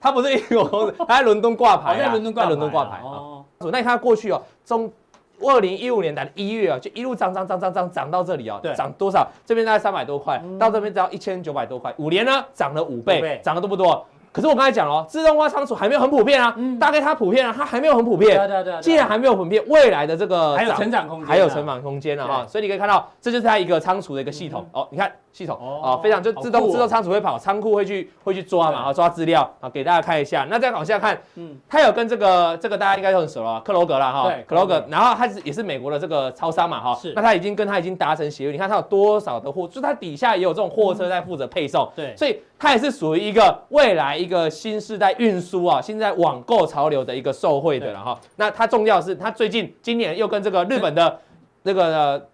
[0.00, 3.00] 它不是英国公司，它在伦敦挂牌，在伦敦挂伦敦挂牌。
[3.02, 3.44] 哦。
[3.58, 4.90] 那你看它过去哦，中。
[5.42, 9.26] 二零一五年的一月啊，就一路涨涨涨涨涨涨到这里啊，涨多少？
[9.44, 14.06] 这边大概三百多块，到这边只要一千九百多块，五年呢涨了五倍，涨得多不多？
[14.32, 18.36] 可是我刚才讲了，自动化仓储还没有很普遍啊，大概它普遍啊，它还没有很普遍。
[18.36, 18.80] 对对对。
[18.80, 22.46] 既然还没有普遍，未来的这个还有成长空间，还有成长空间了哈。
[22.46, 24.86] 所以你可以看到，这就是它一个仓储的一个系统哦。
[24.92, 30.46] 你看系统哦，非常就自动自动仓储会跑，仓库会去会去抓嘛，抓资料啊，给大家看一下。
[30.50, 34.24] 那再往下看，嗯，它有跟这个这个大家应该都很熟了，克罗格了哈。
[34.24, 34.84] 对，克罗格。
[34.88, 36.94] 然后它是也是美国的这个超商嘛哈。
[37.00, 37.12] 是。
[37.14, 41.88] 那它已经跟它已经达成协议，你看它有多少的货，就它底下也有这种货车在负责配送。
[41.94, 42.14] 对。
[42.16, 48.18] 所以它也是属于一个未来一个新世代运输啊，现在网购潮流的一个受惠的了哈。
[48.36, 51.18] 那它重要的是，它最近今年又跟这个日本的
[51.62, 52.28] 那个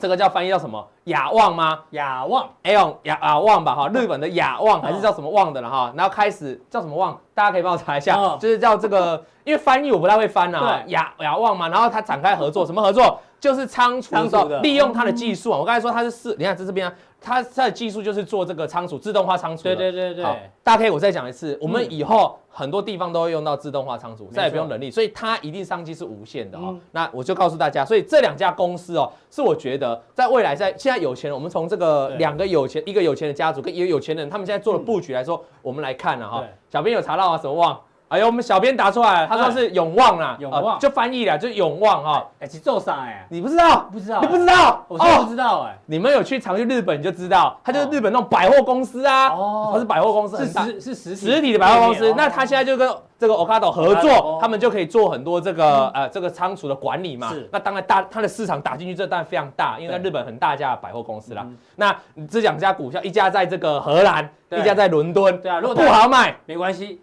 [0.00, 0.84] 这个叫翻译叫什么？
[1.04, 1.80] 雅旺吗？
[1.90, 13.20] 雅旺，哎呦，雅雅旺吧哈，日本的雅旺还是叫什么旺的了哈，然后开始叫什么旺，大家可以帮我查一下，就是叫这个，因为翻译我不太会翻呐，雅雅旺嘛，然后他展开合作，什么合作？
[13.40, 14.14] 就是仓储
[14.46, 16.94] 的，利用它的技术啊，我刚才说它是四，你看这这边啊。
[17.22, 19.64] 它它的技术就是做这个仓储，自动化仓储。
[19.64, 20.24] 对对对对。
[20.24, 26.74] 好，大家可以我再讲一次，我们以后很多地方都会用到自动化仓储，再也不用人力，所以它一定商机是无限的哦。
[26.92, 36.42] 那我就告诉大家，所以这两家公司哦，是我觉得在未来在现在有钱人，我们从这个两个有钱一个有钱的家族跟一个有钱人，他们现在做的布局来说，我们来看了哈。
[36.70, 37.78] 小编有查到啊，什么旺？
[38.10, 42.26] 哎呦，我们小编答出来了，他说是永旺啦，永旺就翻译了，就永旺哈。
[42.40, 43.24] 哎，是做啥哎？
[43.30, 43.88] 你不知道？
[43.92, 44.20] 不知道？
[44.20, 44.84] 你不知道？
[44.88, 45.78] 我真不知道哎。
[45.86, 49.28] 你们有去常去日本你就知道，它就是日本那种百货公司啊。
[49.28, 49.70] 哦。
[49.72, 52.12] 它是百货公司，是实是实实体的百货公司。
[52.16, 57.28] 那他现在就跟这个 Ocado 合作，他们就可以做很多这个呃这个仓储的管理嘛。
[57.28, 57.48] 是。
[57.52, 61.46] 那当然大它的市场打进去，这当然非常大，因为在日本很大家百货公司啦。
[61.76, 61.96] 那
[62.28, 65.40] 这两家股票，一家在这个荷兰，一家在伦敦。
[65.40, 67.00] 对啊，如果不好买没关系。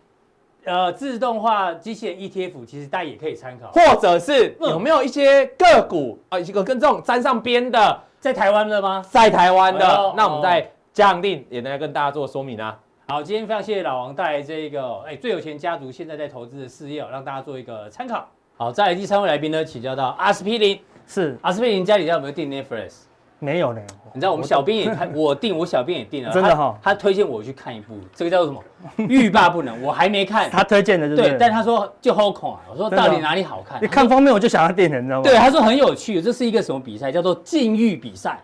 [0.67, 9.01] 呃，自动化机器人 ETF 其实大家也可以参考，或者是有没有一些个股啊，一个跟这种沾上边的，在台湾的吗？
[9.09, 12.77] 在台湾的，那我们再加强錠也能来跟大家做说明啊。
[13.07, 18.27] 好，今天非常谢谢老王带来这个，哎，最有钱家族现在在投资的事业，让大家做一个参考。
[18.57, 20.77] 好，再来第三位来宾呢，请教到阿司匹林，
[21.07, 23.03] 是阿司匹林家里有没有订 Netflix？
[23.39, 23.81] 没有呢，
[24.13, 29.07] 你知道我们小编也看， 我订，我小编也订了，真的哈，他推荐我去看一部，这个叫做什么？
[29.07, 33.79] 欲罢不能，我还没看， 他推荐的，对，但他说就好恐啊，我说到底哪里好看？
[33.81, 35.23] 你看封面我就想要订了，你知道吗？
[35.23, 37.11] 对，他说很有趣，这是一个什么比赛？
[37.11, 38.41] 叫做禁欲比赛，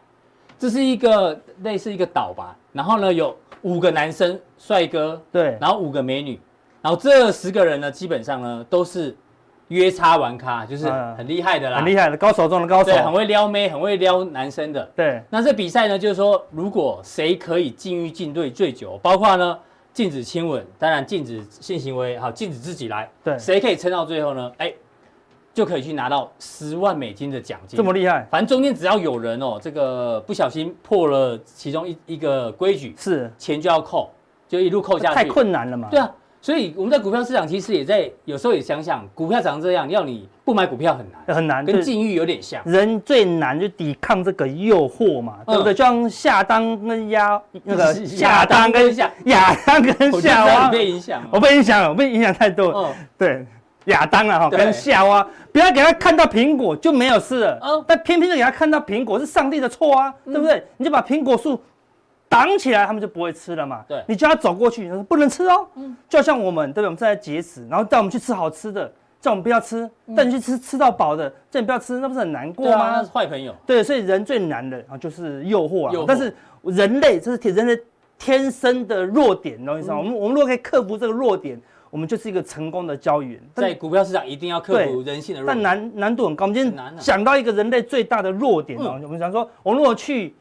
[0.59, 6.39] 这是一个类似一个岛吧，然后呢有五个男生帅哥，对，然后五个美女，
[6.83, 9.15] 然后这十个人呢基本上呢都是。
[9.73, 10.85] 约叉玩咖就是
[11.17, 14.83] 很厉害的啦，很厉害的高手中的高手，对，很会撩妹，很会撩男生的。
[14.95, 19.57] 对，那这比赛呢，就是说，如果谁可以禁欲禁对最久，包括呢
[19.91, 24.51] 禁止亲吻，当然禁止性行为，好，禁止自己来，对，谁可以撑到最后呢？
[24.57, 24.71] 哎，
[25.53, 27.75] 就可以去拿到十万美金的奖金。
[27.75, 28.27] 这么厉害？
[28.29, 34.11] 反正中间只要有人哦，这个不小心破了其中一一个规矩，是钱就要扣，
[34.47, 35.15] 就一路扣下去。
[35.15, 35.87] 太困难了嘛？
[35.89, 36.11] 对啊。
[36.43, 42.61] 所以我们在股票市场其实也在有时候也想想，股票长这样，要你不买股票很难，很难，跟禁欲有点像。
[42.65, 45.73] 人最难就抵抗这个诱惑嘛，对不对？
[45.73, 52.93] 就像夏当跟亚那个 亚当跟夏亚当跟夏娃被影响，我被影响了，我被影响太多。
[53.17, 53.45] 对，
[53.85, 60.61] 亚当啊哈跟夏娃，不要给他看到苹果就没有事了，但偏偏就给他看到苹果是上帝的错啊，对不对？
[60.75, 61.57] 你就把苹果树。
[62.33, 63.85] 挡起来，他们就不会吃了嘛。
[63.87, 65.67] 对，你叫他走过去，他说不能吃哦。
[65.75, 66.85] 嗯，就像我们，对不对？
[66.85, 68.91] 我们正在节食，然后带我们去吃好吃的，
[69.21, 72.97] 叫我们不要吃，带你去吃吃到饱的，叫你不要吃，那不是很难过吗？
[72.97, 73.55] 那是坏朋友。
[73.67, 76.05] 对，所以人最难的啊，就是诱惑啊。
[76.07, 77.79] 但是人类这是天人类
[78.17, 79.97] 天生的弱点，你懂我意思吗？
[79.99, 83.39] 我们我们如果可以克服这个弱点，我们就是一个成功的交易员。
[83.53, 86.45] 在股票市场一定要克服人性的弱点，但难难度很高。
[86.45, 90.33] 我们今天想到一个人类最大的弱点啊，我们想说，我们如果去。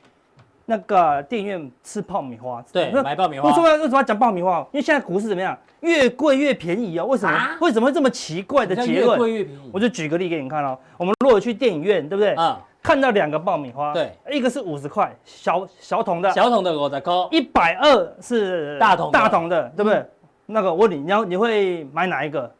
[0.66, 3.48] 那个电影院吃爆米花，对，买爆米花。
[3.48, 4.58] 为什么为什么要讲爆米花？
[4.72, 5.56] 因为现在股市怎么样？
[5.80, 7.06] 越贵越便宜哦。
[7.06, 7.38] 为什么？
[7.60, 9.10] 为什么会这么奇怪的结论？
[9.10, 9.70] 越贵越便宜。
[9.72, 10.78] 我就举个例给你看哦。
[10.96, 12.34] 我们如果去电影院，对不对？
[12.34, 12.60] 啊。
[12.82, 17.28] 看到两个爆米花，对，一个是五十块，小小桶的，小桶的我在扣。
[17.30, 20.04] 一百二是大桶大桶的，对不对？
[20.46, 22.52] 那个我问你，你要你会买哪一个？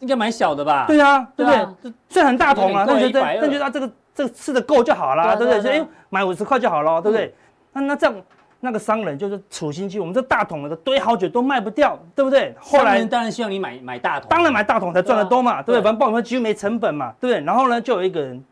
[0.00, 0.86] 应该买小的吧？
[0.88, 1.92] 对啊，对不对？
[2.08, 3.88] 虽然很大桶啊，但觉得但觉得这个。
[4.14, 5.60] 这个吃的够就好了，对不对？
[5.62, 7.34] 所以买五十块就好了，对不对？
[7.72, 8.14] 那那这样，
[8.60, 12.54] 那个商人就是处心积虑，我们这大桶的堆好久都卖不掉，对不对？
[12.60, 15.82] 后来当然希望你买买大桶，当然买大桶才赚得多嘛，对不对？
[15.82, 17.44] 反正爆米花几乎没成本嘛，对不对？
[17.44, 18.44] 然后呢，就有一个人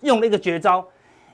[0.00, 0.84] 用了一个绝招，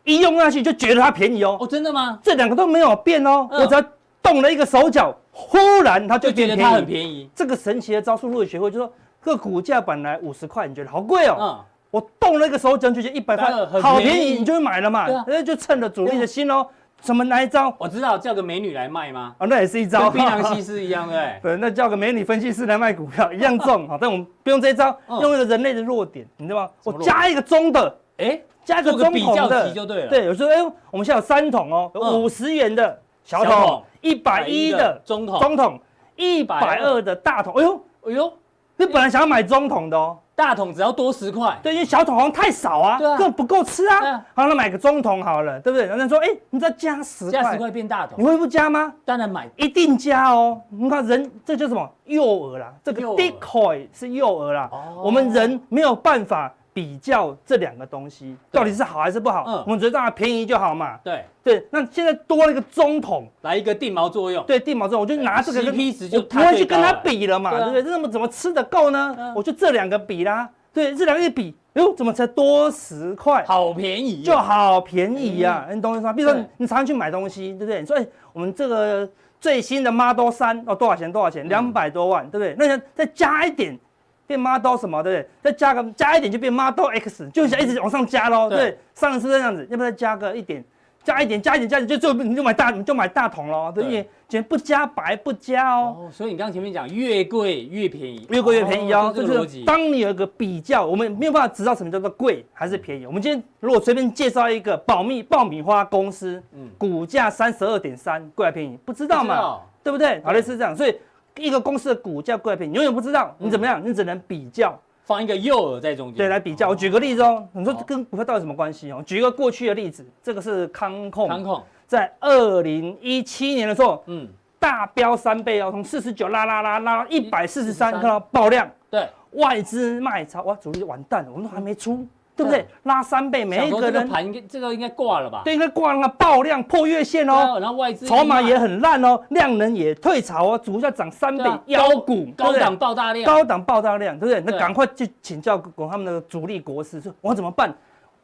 [0.05, 1.57] 一用下去就觉得它便宜哦。
[1.61, 2.19] 哦，真的吗？
[2.23, 3.83] 这两个都没有变哦，我只要
[4.23, 7.29] 动了一个手脚，忽然它就觉得它很便宜。
[7.35, 8.93] 这个神奇的招数，如果学会，就说
[9.25, 11.37] 这个股价本来五十块，你觉得好贵哦。
[11.41, 11.65] 嗯。
[11.95, 15.07] 我动了一个手脚，就一百块好便宜，你就会买了嘛。
[15.29, 16.67] 那啊，就趁着主力的心哦。
[17.01, 17.73] 什么哪一招？
[17.79, 19.33] 我知道叫个美女来卖吗？
[19.39, 21.39] 啊，那也是一招，跟槟榔西施一样，对。
[21.41, 23.97] 对，那叫个美女分析师来卖股票一样重啊。
[24.01, 26.71] 但我们不用这一招，用一个人类的弱点，你知道吗？
[26.83, 30.09] 我加一个中的，哎，加一个中桶的就对了。
[30.09, 30.57] 对，有时候哎，
[30.91, 35.81] 我们现在有三桶哦，五十元的小桶，一百一的中桶，中桶，
[36.17, 37.55] 一百二的大桶。
[37.55, 38.33] 哎呦，哎呦，
[38.79, 40.19] 你本来想要买中桶的哦。
[40.37, 44.25] 大桶只要多十块，对，因为小桶好像太少啊，根本不够吃啊。
[44.35, 45.87] 好，那买个中桶好了，对不对？
[45.87, 48.93] 人家说，哎，你再加十块，加十块变大桶，你会不加吗？
[49.05, 50.61] 当然买，一定加哦。
[50.71, 51.89] 你看人，这叫什么？
[52.07, 54.71] 诱饵啦，这个 decoy 是诱饵啦。
[55.03, 59.45] 我们人没有办法比较这两个东西到底是好还是不好。
[59.47, 60.99] 嗯，我们觉得让它便宜就好嘛。
[61.05, 64.45] 对对，那现在多了一个中统，来一个定毛作用。
[64.45, 67.83] 对，定毛作用，我就拿这个跟 CP 值就不会去跟它比了嘛，对不对？
[67.83, 69.33] 这怎么怎么吃得够呢？
[69.37, 70.51] 我就这两个比啦。
[70.73, 73.45] 对，这两个一比，哟，怎么才多十块？
[73.47, 75.69] 好便宜，就好便宜呀！
[75.73, 76.13] 你懂我意思吗？
[76.13, 77.81] 比如说你常常去买东西，对不对？
[77.81, 79.09] 你说，哎我们这个
[79.41, 81.13] 最新的 Model 三哦，多少钱？
[81.13, 81.49] 多少钱？
[81.49, 82.69] 两百多万，对不对？
[82.69, 83.79] 那再加一点。
[84.27, 85.29] 变 Model 什么，对不对？
[85.43, 88.79] 再加个加一点就变 Model X，就想一直往上加喽，对，对。
[88.95, 90.65] 上次这样子，要不要再加个一点？
[91.03, 94.09] 加一点，加一点，加一点，就最后你就买大，你就买大桶喽，对不对？
[94.27, 95.95] 绝不加白不加哦。
[95.99, 99.65] 哦，所以你刚刚前面讲越贵越便宜，越贵越便宜哦，这个逻辑。
[99.65, 103.07] 当你有一个比较，我们没有办法知道什么叫做贵还是便宜。
[103.07, 108.79] 我们今天如果随便介绍一个保密爆米花公司，嗯，股价三十二点三，贵还便宜？
[108.87, 110.23] 不知道嘛，对不对？
[110.25, 110.97] 好类似这样，所以。
[111.37, 116.69] 一个公司的股价贵品，你永远不知道你怎么样，你只能比较，放一个诱饵在中间，对，来比较。
[116.69, 119.03] 我举个例子哦，你说跟股票到底什么关系哦？
[119.05, 121.63] 举一个过去的例子，这个是康控，康控。
[121.87, 132.07] 在二零一七年的时候，嗯，大飙三倍哦，从四十九拉拉拉拉到一百四十三，看到爆量，对，外资卖超，哇，主力完蛋了，我们都还没出。
[132.37, 132.67] 对不对？
[132.83, 135.43] 拉三倍，每一个人盘这个应该挂了吧？
[135.45, 137.59] 对，应该挂了，爆量破月线哦。
[137.61, 144.43] 然后外资筹码也很烂哦，量能也退潮哦，股价涨三倍，妖股高档爆大量，高档爆大量，对不对？
[144.45, 145.57] 那赶快去请教
[145.91, 147.73] 他们的主力国师，说我怎么办？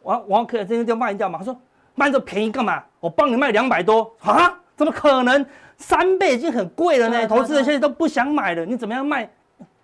[0.03, 1.39] 我我可以今天就卖掉吗？
[1.39, 1.57] 他说
[1.95, 2.83] 卖这便宜干嘛？
[2.99, 4.53] 我帮你卖两百多啊？
[4.77, 5.47] 怎么可能？
[5.77, 9.31] 三倍已经很贵了呢，投资人现在都不想买了，你怎么样卖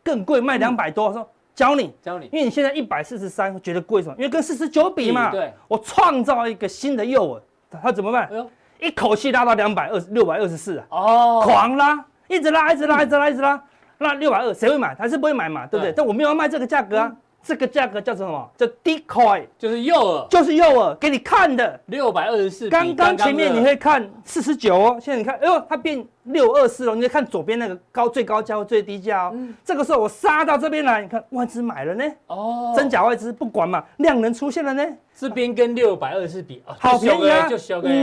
[0.03, 0.41] 更贵？
[0.41, 1.13] 卖两百多？
[1.13, 1.27] 说。
[1.57, 4.15] 教你，教你，因为你现在一百四十三，觉得贵什么？
[4.19, 5.31] 因为跟四十九比嘛。
[5.31, 7.41] 对，我创造一个新的诱饵，
[7.83, 8.31] 他怎么办？
[8.79, 10.87] 一口气拉到两百二十六百二十四啊！
[10.91, 13.61] 哦，狂拉，一直拉， 一直拉，一直拉，一直拉，
[13.97, 14.95] 那六百二，谁会买？
[14.97, 15.91] 还是不会买嘛，对不对？
[15.97, 17.11] 但我没有要卖这个价格啊。
[17.43, 18.51] 这个价格叫做什么？
[18.57, 21.81] 叫 decoy，就是诱饵，就是诱饵，给你看的。
[21.87, 26.95] 六百二十四，刚刚前面你会看四十九哦，现在你看，哎呦，它变六二四了。
[26.95, 29.33] 你看左边那个高最高价或最低价哦。
[29.35, 29.55] 嗯。
[29.65, 32.05] 这个时候我杀到这边来，你看外资买了呢。
[32.27, 32.75] 哦。
[32.77, 34.85] 真假外资不管嘛，量能出现了呢。
[35.19, 37.49] 这边跟六百二十四比，好便宜啊，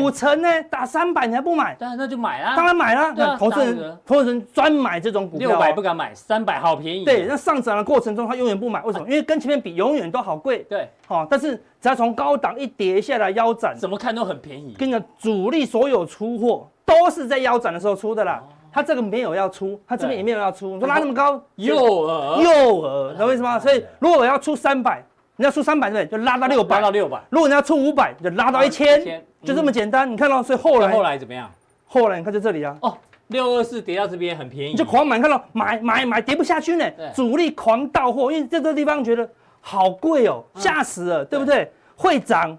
[0.01, 1.75] 五成呢，打三百你还不买？
[1.75, 3.13] 当然那就买啦，当然买啦。
[3.15, 7.05] 那投资人，投资人专买这种股票，六百不敢买，三百好便宜。
[7.05, 9.05] 对，那上涨的过程中他永远不买，为什么？
[9.07, 10.65] 因为跟前面比永远都好贵。
[10.67, 14.73] 对，好，但是只要从高档一跌下来腰斩，怎么看都很便宜。
[14.75, 23.59] 跟你讲，主力所有出货都是在腰斩的时候出的啦，他这个没有要出，他这边也没有要出，你说拉那么高，诱饵，诱饵，懂我意思吗？
[23.59, 25.03] 所以如果我要出三百。
[25.35, 26.19] 你要出三百对不对？
[26.19, 27.19] 就拉到六百，拉到六百。
[27.31, 30.09] 如果你要出五百，就拉到一千，就这么简单。
[30.09, 31.49] 你看到，所以后来后来怎么样？
[31.87, 32.77] 后来你看在这里啊。
[32.83, 32.95] 哦，
[33.29, 36.85] 六二四跌到这边很便宜，你就狂买，看到买买买跌不下去呢。
[37.15, 39.27] 主力狂到货，因为这个地方觉得
[39.59, 41.71] 好贵哦，吓死了，对不对？
[41.95, 42.55] 会涨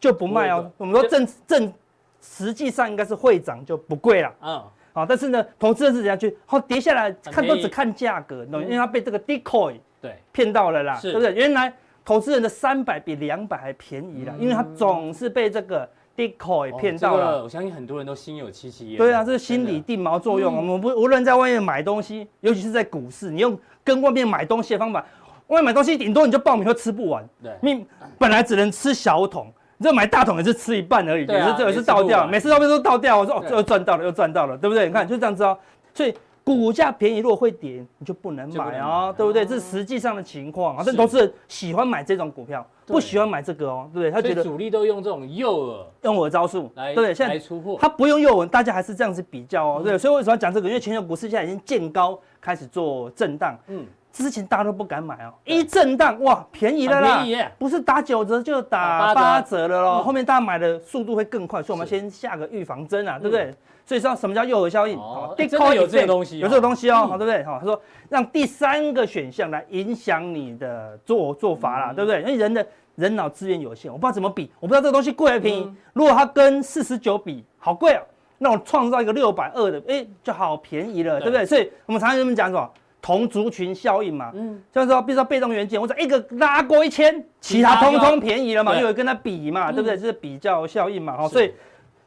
[0.00, 0.68] 就不卖哦。
[0.76, 1.72] 我们说正正，
[2.20, 4.34] 实际上应该是会涨就不贵了。
[4.42, 6.36] 嗯，好，但是呢，投资人是怎样去？
[6.46, 8.62] 好，跌下来看都只看价格，懂？
[8.62, 11.32] 因为他被这个 decoy 对骗到了啦，对不对？
[11.34, 11.72] 原来。
[12.04, 17.42] 投资人的三百比两百还便宜了，因为他总是被这个 decoy 骗到了。
[17.42, 18.96] 我相信很多人都心有戚戚焉。
[18.96, 20.56] 对啊，这是心理定锚作用。
[20.56, 25.04] 我们不无论在外面买东西，尤其是在股市，你用跟外面买东西的方法，
[25.48, 27.22] 外面买东西顶多你就爆米花吃不完。
[27.42, 27.84] 对，你
[28.18, 33.18] 本来只能吃小桶，你这买大桶也是吃一半而已，也是这也是倒掉，每次都被都倒掉。
[33.18, 34.86] 我说哦，又赚到了，又赚到了，对不对？
[34.86, 35.56] 你看就这样子哦，
[35.94, 36.14] 所以。
[36.44, 39.44] 股价便宜，如果会跌，你就不能买啊，对不对？
[39.44, 40.82] 这是实际上的情况啊。
[40.86, 44.10] 但投资人喜欢买这种股票，不喜欢买这个哦，对不对？
[44.10, 47.76] 他觉得主力都用这种诱饵，用我的招数来，对，现在出货。
[47.78, 49.98] 他不用诱饵，大家还是这样子比较哦，对。
[49.98, 50.68] 所以为什么要讲这个？
[50.68, 53.54] 因为全球股市现在已经见高，开始做震荡。
[53.66, 53.84] 嗯，
[54.22, 57.24] 之前大家都不敢买哦，一震荡哇，便宜了啦，
[57.58, 60.02] 不是打九折就打八折了喽。
[60.02, 63.54] 后面大家买的速度会更快，所以我们先下个预防针啊，对不对？
[63.86, 64.98] 所以说，什么叫诱饵效应？
[64.98, 67.42] 哦，真的有这个东西，有这个东西哦，好，对不对？
[67.44, 72.20] 好，他说让第三个选项来影响你的做做法啦，对不对？
[72.20, 75.72] 因为人的人脑资源有限，我不知道怎么比，我不知道这个东西贵还是便宜。
[75.94, 78.02] 如果它跟四十九比，好贵哦，
[78.36, 81.30] 那我创造一个六百二的，哎，就好便宜了，对。
[81.30, 81.46] 不对？
[81.46, 82.70] 所以我们常常跟他们讲什么
[83.08, 89.96] 同族群效应嘛，嗯，就是说，比如说被动元件，我说一个拉过一千，其他通通便宜了嘛，因为跟它比嘛，对不对？
[89.96, 91.50] 这是比较效应嘛，哈，所以。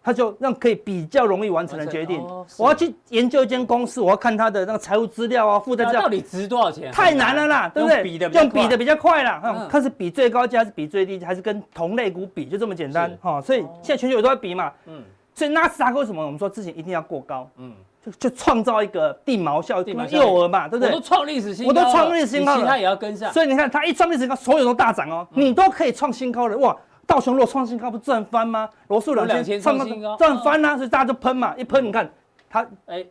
[0.04, 2.20] 他就让可以比较容易完成的决定。
[2.58, 6.92] 我要去研究一间公司，我要看他的那个财务资料啊，负债资料到底值多少钱？
[6.92, 7.98] 太难了啦，对不对？
[8.34, 13.40] 用比的比较快啦，嗯，看是比最高价还是比最低，还是跟同类股比，就这么简单哈。
[13.40, 15.04] 所以现在全球都在比嘛，嗯，
[15.36, 17.48] 所以纳斯达克为什么我们说之前一定要过高？
[17.58, 17.72] 嗯，
[18.04, 20.90] 就就创造一个地锚效应，诱饵嘛，对不对？
[20.90, 23.32] 我都创历史新高，我都创历史新高了，其他也要跟上。
[23.32, 26.76] 所以你看，它一创历史新高，所有都大涨哦，你都可以创新高了，哇！
[27.06, 28.70] 道琼若创新高，不赚翻吗？
[28.88, 32.10] 罗素两千创新高，赚翻啦，所以大家就喷嘛，一喷你看
[32.50, 33.06] 它，哎，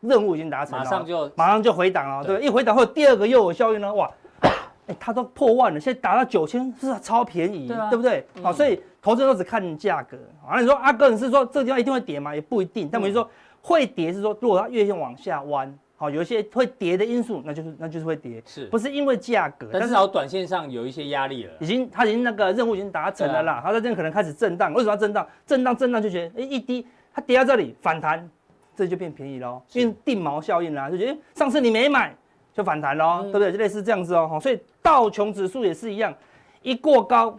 [0.00, 4.10] 任务已经达成了，马上就马上就回档了，对，一回档会有第二个诱饵效应呢，哇！
[4.86, 8.26] 哎，它都破万了，现在达到九千，是超便宜，对不对？
[8.42, 10.16] 好，所以投资人都只看价格。
[10.44, 12.34] 啊，你说阿哥，你是说这个地方一定会跌吗？
[12.34, 12.88] 也不一定。
[12.90, 13.28] 但我就说
[13.62, 19.68] 会跌，是说如果它月线往下弯，好，有一些会跌的因素，那就是那就是会跌，是不是因为价格？
[19.72, 23.60] 但至少短线上有一些压力了，已经它已经那个任务已经达成了啦。
[23.64, 25.26] 它在这边可能开始震荡，为什么要震荡？
[25.46, 28.28] 震荡震荡就觉得哎一低，它跌到这里反弹，
[28.76, 32.14] 这就变便宜喽，因为定锚效应啦，就觉得上次你没买。
[32.54, 33.50] 就反弹喽，对不对？
[33.50, 36.14] 就类似这样子哦，所以道琼指数也是一样，
[36.60, 37.34] 一过高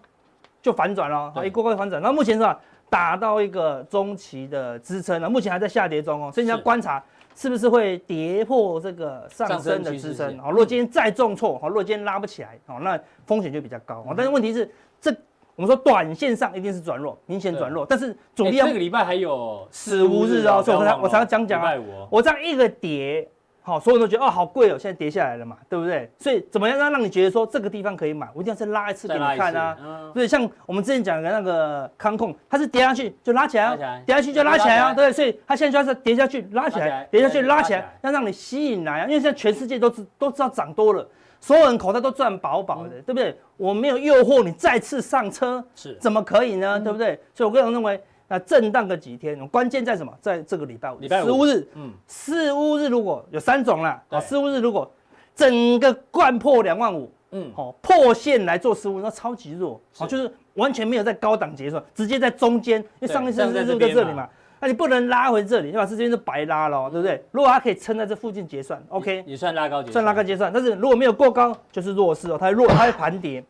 [0.60, 2.02] 就反转了，一过高就反转。
[2.02, 2.60] 那目前是吧，
[2.94, 7.04] 达到一个中期的支撑了，目前还在下跌中哦，所以你要观察
[7.36, 10.38] 是不是会跌破这个上升的支撑。
[10.38, 14.06] 好，如果今天再重挫，好，如果今天拉不起来，好，那风险就比较高。
[14.16, 14.72] 但是问题是，
[15.02, 15.10] 这
[15.56, 17.84] 我们说短线上一定是转弱，明显转弱。
[17.84, 21.74] 但是主力要这个礼拜还有十五日哦，所以我才我才要讲讲啊，
[22.12, 23.28] 我这样一个跌。
[23.66, 26.11] 好，所有人都觉得哦，好贵哦，现在跌下来了嘛，对不对？
[26.20, 28.28] 所以怎么样让让你觉得说这个地方可以买？
[28.34, 29.78] 我一定要再拉一次给你看啊。
[30.14, 35.14] 所以像我们之前讲的那个康控，它是跌下去就拉起来啊，跌下去就拉起来啊，对对？
[35.14, 39.05] 所以它现在就是跌下去拉起来，跌下去拉起来，要让你吸引来啊。
[39.07, 41.07] 因为现在全世界都知都知道涨多了，
[41.39, 43.34] 所有人口袋都赚饱饱的，对不对？
[43.55, 46.78] 我没有诱惑你再次上车，是怎么可以呢？
[46.82, 47.18] 对不对？
[47.34, 48.01] 所以我个人认为。
[48.28, 50.12] 那震荡个几天，关键在什么？
[50.22, 54.92] 在这个礼拜五、礼拜五、四五日，嗯，四五日如果有三种啦，啊，四五日如果
[55.36, 64.28] 整个掼破两万五，嗯，好，破线来做四五，那超级弱，好，就是完全没有在高档结算，直接在中间，因为上一次是在这里嘛，
[64.60, 65.86] 那你不能拉回这里，对吧？
[65.86, 67.24] 这边是白拉了，对不对？
[67.32, 73.44] 如果它可以撑在这附近结算，OK，也算拉高结算，算拉高结算，但是如果没有过高，就是弱势哦，它弱，它会盘跌。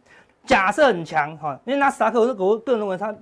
[0.46, 3.16] 假设很强哈，因为纳斯达克，我我个人认为它。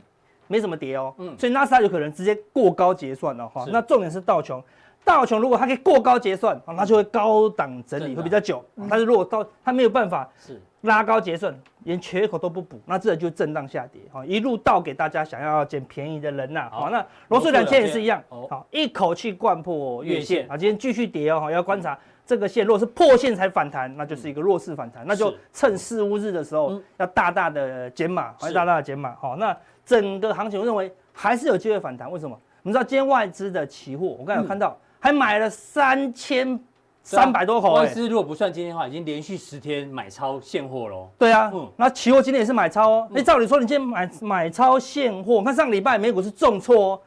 [0.51, 3.65] 没什么跌哦，嗯，所以纳斯达克有可能直接过高结算了哈。
[3.71, 4.61] 那重点是道琼，
[5.05, 8.63] 道琼如果它可以过高结算，它就会高档整理会比较久。
[8.89, 10.61] 但是如果到它没有办法是。
[10.81, 14.01] 拉高结算，连缺口都不补，那这就震荡下跌。
[14.11, 16.67] 哈，一路倒给大家想要捡便宜的人呐。
[16.71, 21.95] 好，那罗素两千也是一样，好，一口气灌破月线啊，今天继续跌哦，要观察
[22.25, 29.15] 这个线，如果是破线才反弹，那就是一个弱势反弹，那就趁四五日的时候要大大的减码，还大大的减码。
[29.21, 29.55] 好，那。
[29.91, 32.09] 整个行情，我认为还是有机会反弹。
[32.09, 32.39] 为什么？
[32.63, 36.57] 我们知道今天外资的期货，我刚才有看到还买了三千
[37.03, 37.73] 三百多口。
[37.73, 41.09] 外资如果不算今天的话，已经连续十天买超现货喽。
[41.17, 43.07] 对啊，嗯，那期货今天也是买超哦。
[43.11, 46.99] 那照理说，你今天买买超现货，看上礼拜美股是重挫哦，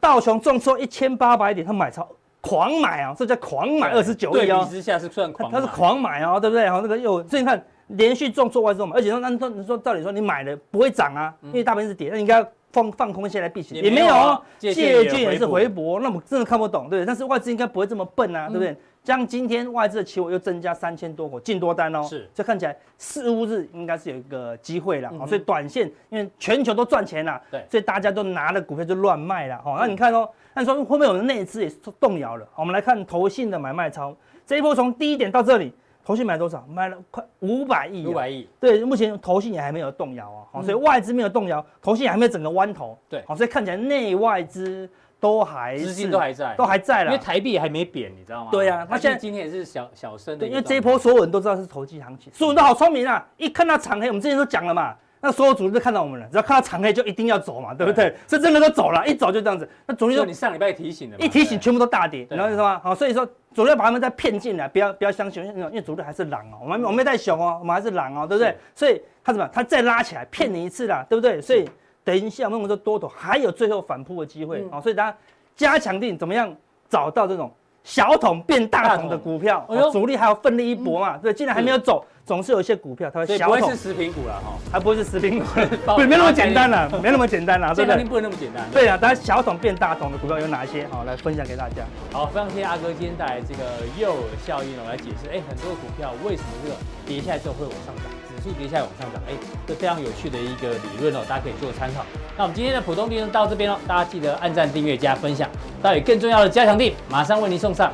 [0.00, 2.08] 道琼重挫一千八百点，他买超
[2.40, 4.58] 狂买啊，这叫狂买二十九亿啊。
[4.58, 6.68] 对比之下是算狂，他是狂买哦，对不对？
[6.68, 7.64] 好，那个又所以你看。
[7.92, 17.06] 连续重挫外资嘛，而且说，那说你说，照理说你买了不会涨啊，因为大盘是跌，那你应该放放空下来避险，也没有哦，借券也是回补，那我真的看不懂，对不对？
[17.06, 18.76] 但是外资应该不会这么笨啊，对不对？
[19.04, 32.46] 像今天外资的期货又增加三千多口净多单哦，是，这看起来似乎是应该是有一个机会了，所以短线因为全球都赚钱了，对，所以大家都拿了股票就乱卖了，哦，那你看哦，那说会不会有人内资也动摇了？
[32.54, 34.14] 我们来看投信的买卖超，
[34.46, 35.72] 这一波从低点到这里。
[36.04, 36.66] 投信买多少？
[36.68, 38.06] 买了快五百亿。
[38.06, 38.48] 五百亿。
[38.60, 42.98] 对，目前投信也还没有动摇啊，好，所以外资没有动摇，投信也还没有整个弯头。
[43.08, 44.88] 对，好，所以看起来内外资
[45.20, 47.12] 都还资金都还在，都还在了。
[47.12, 48.50] 因为台币还没贬，你知道吗？
[48.50, 50.40] 对啊，他现在今天也是小小升的。
[50.40, 53.24] 对，因为这一波所有人都知道是投机行情，所有人都好聪明啊！
[53.36, 54.96] 一看到长黑，我们之前都讲了嘛。
[55.24, 58.12] 那所有主力都看到我们了，只要看到长黑就一定要走嘛，对不对？
[58.28, 59.68] 是真的都走了，一走就这样子。
[59.86, 62.80] 那主力说你上礼拜提醒的，一提醒全部都大跌，你知道吗？
[62.82, 68.56] 好，所以说主力把他们再骗进来，不要不要相信，因为主力还是狼哦，我们我们没带熊哦，我们还是狼哦，对不对？
[68.74, 69.48] 所以他怎么？
[69.52, 71.40] 他再拉起来骗你一次啦，对不对？
[71.40, 71.68] 所以
[72.02, 75.16] 等一下我们说多头还有最后反扑的机会啊，所以大家
[75.54, 76.52] 加强定怎么样
[76.88, 77.48] 找到这种
[77.84, 82.04] 小桶变大桶的股票，主力还要奋力一搏嘛，对，竟然还没有走。
[82.24, 85.44] 总是有一些股票，它会小不会是食品股了哈，还不会是食品股，
[85.96, 88.04] 对，没那么简单了，没那么简单了，对不对？
[88.04, 88.64] 不会那么简单。
[88.70, 90.86] 对啊，但是小桶变大桶的股票有哪些？
[90.86, 91.82] 好，来分享给大家。
[92.12, 95.28] 好，非常谢谢阿哥今天带来这个诱饵效应呢，我来解释。
[95.30, 98.04] 哎，很多股票为什么这个跌下来之后会往上涨，
[98.42, 99.22] 数跌下来往上涨？
[99.28, 99.32] 哎，
[99.66, 102.04] 这非常有趣的一个理论哦，大家可以做参考。
[102.36, 105.48] 那我们今天的普通錠到这边喽，大家记得按赞、订阅、加分享。
[105.80, 107.92] 到有更重要的加强地，马上为您送上。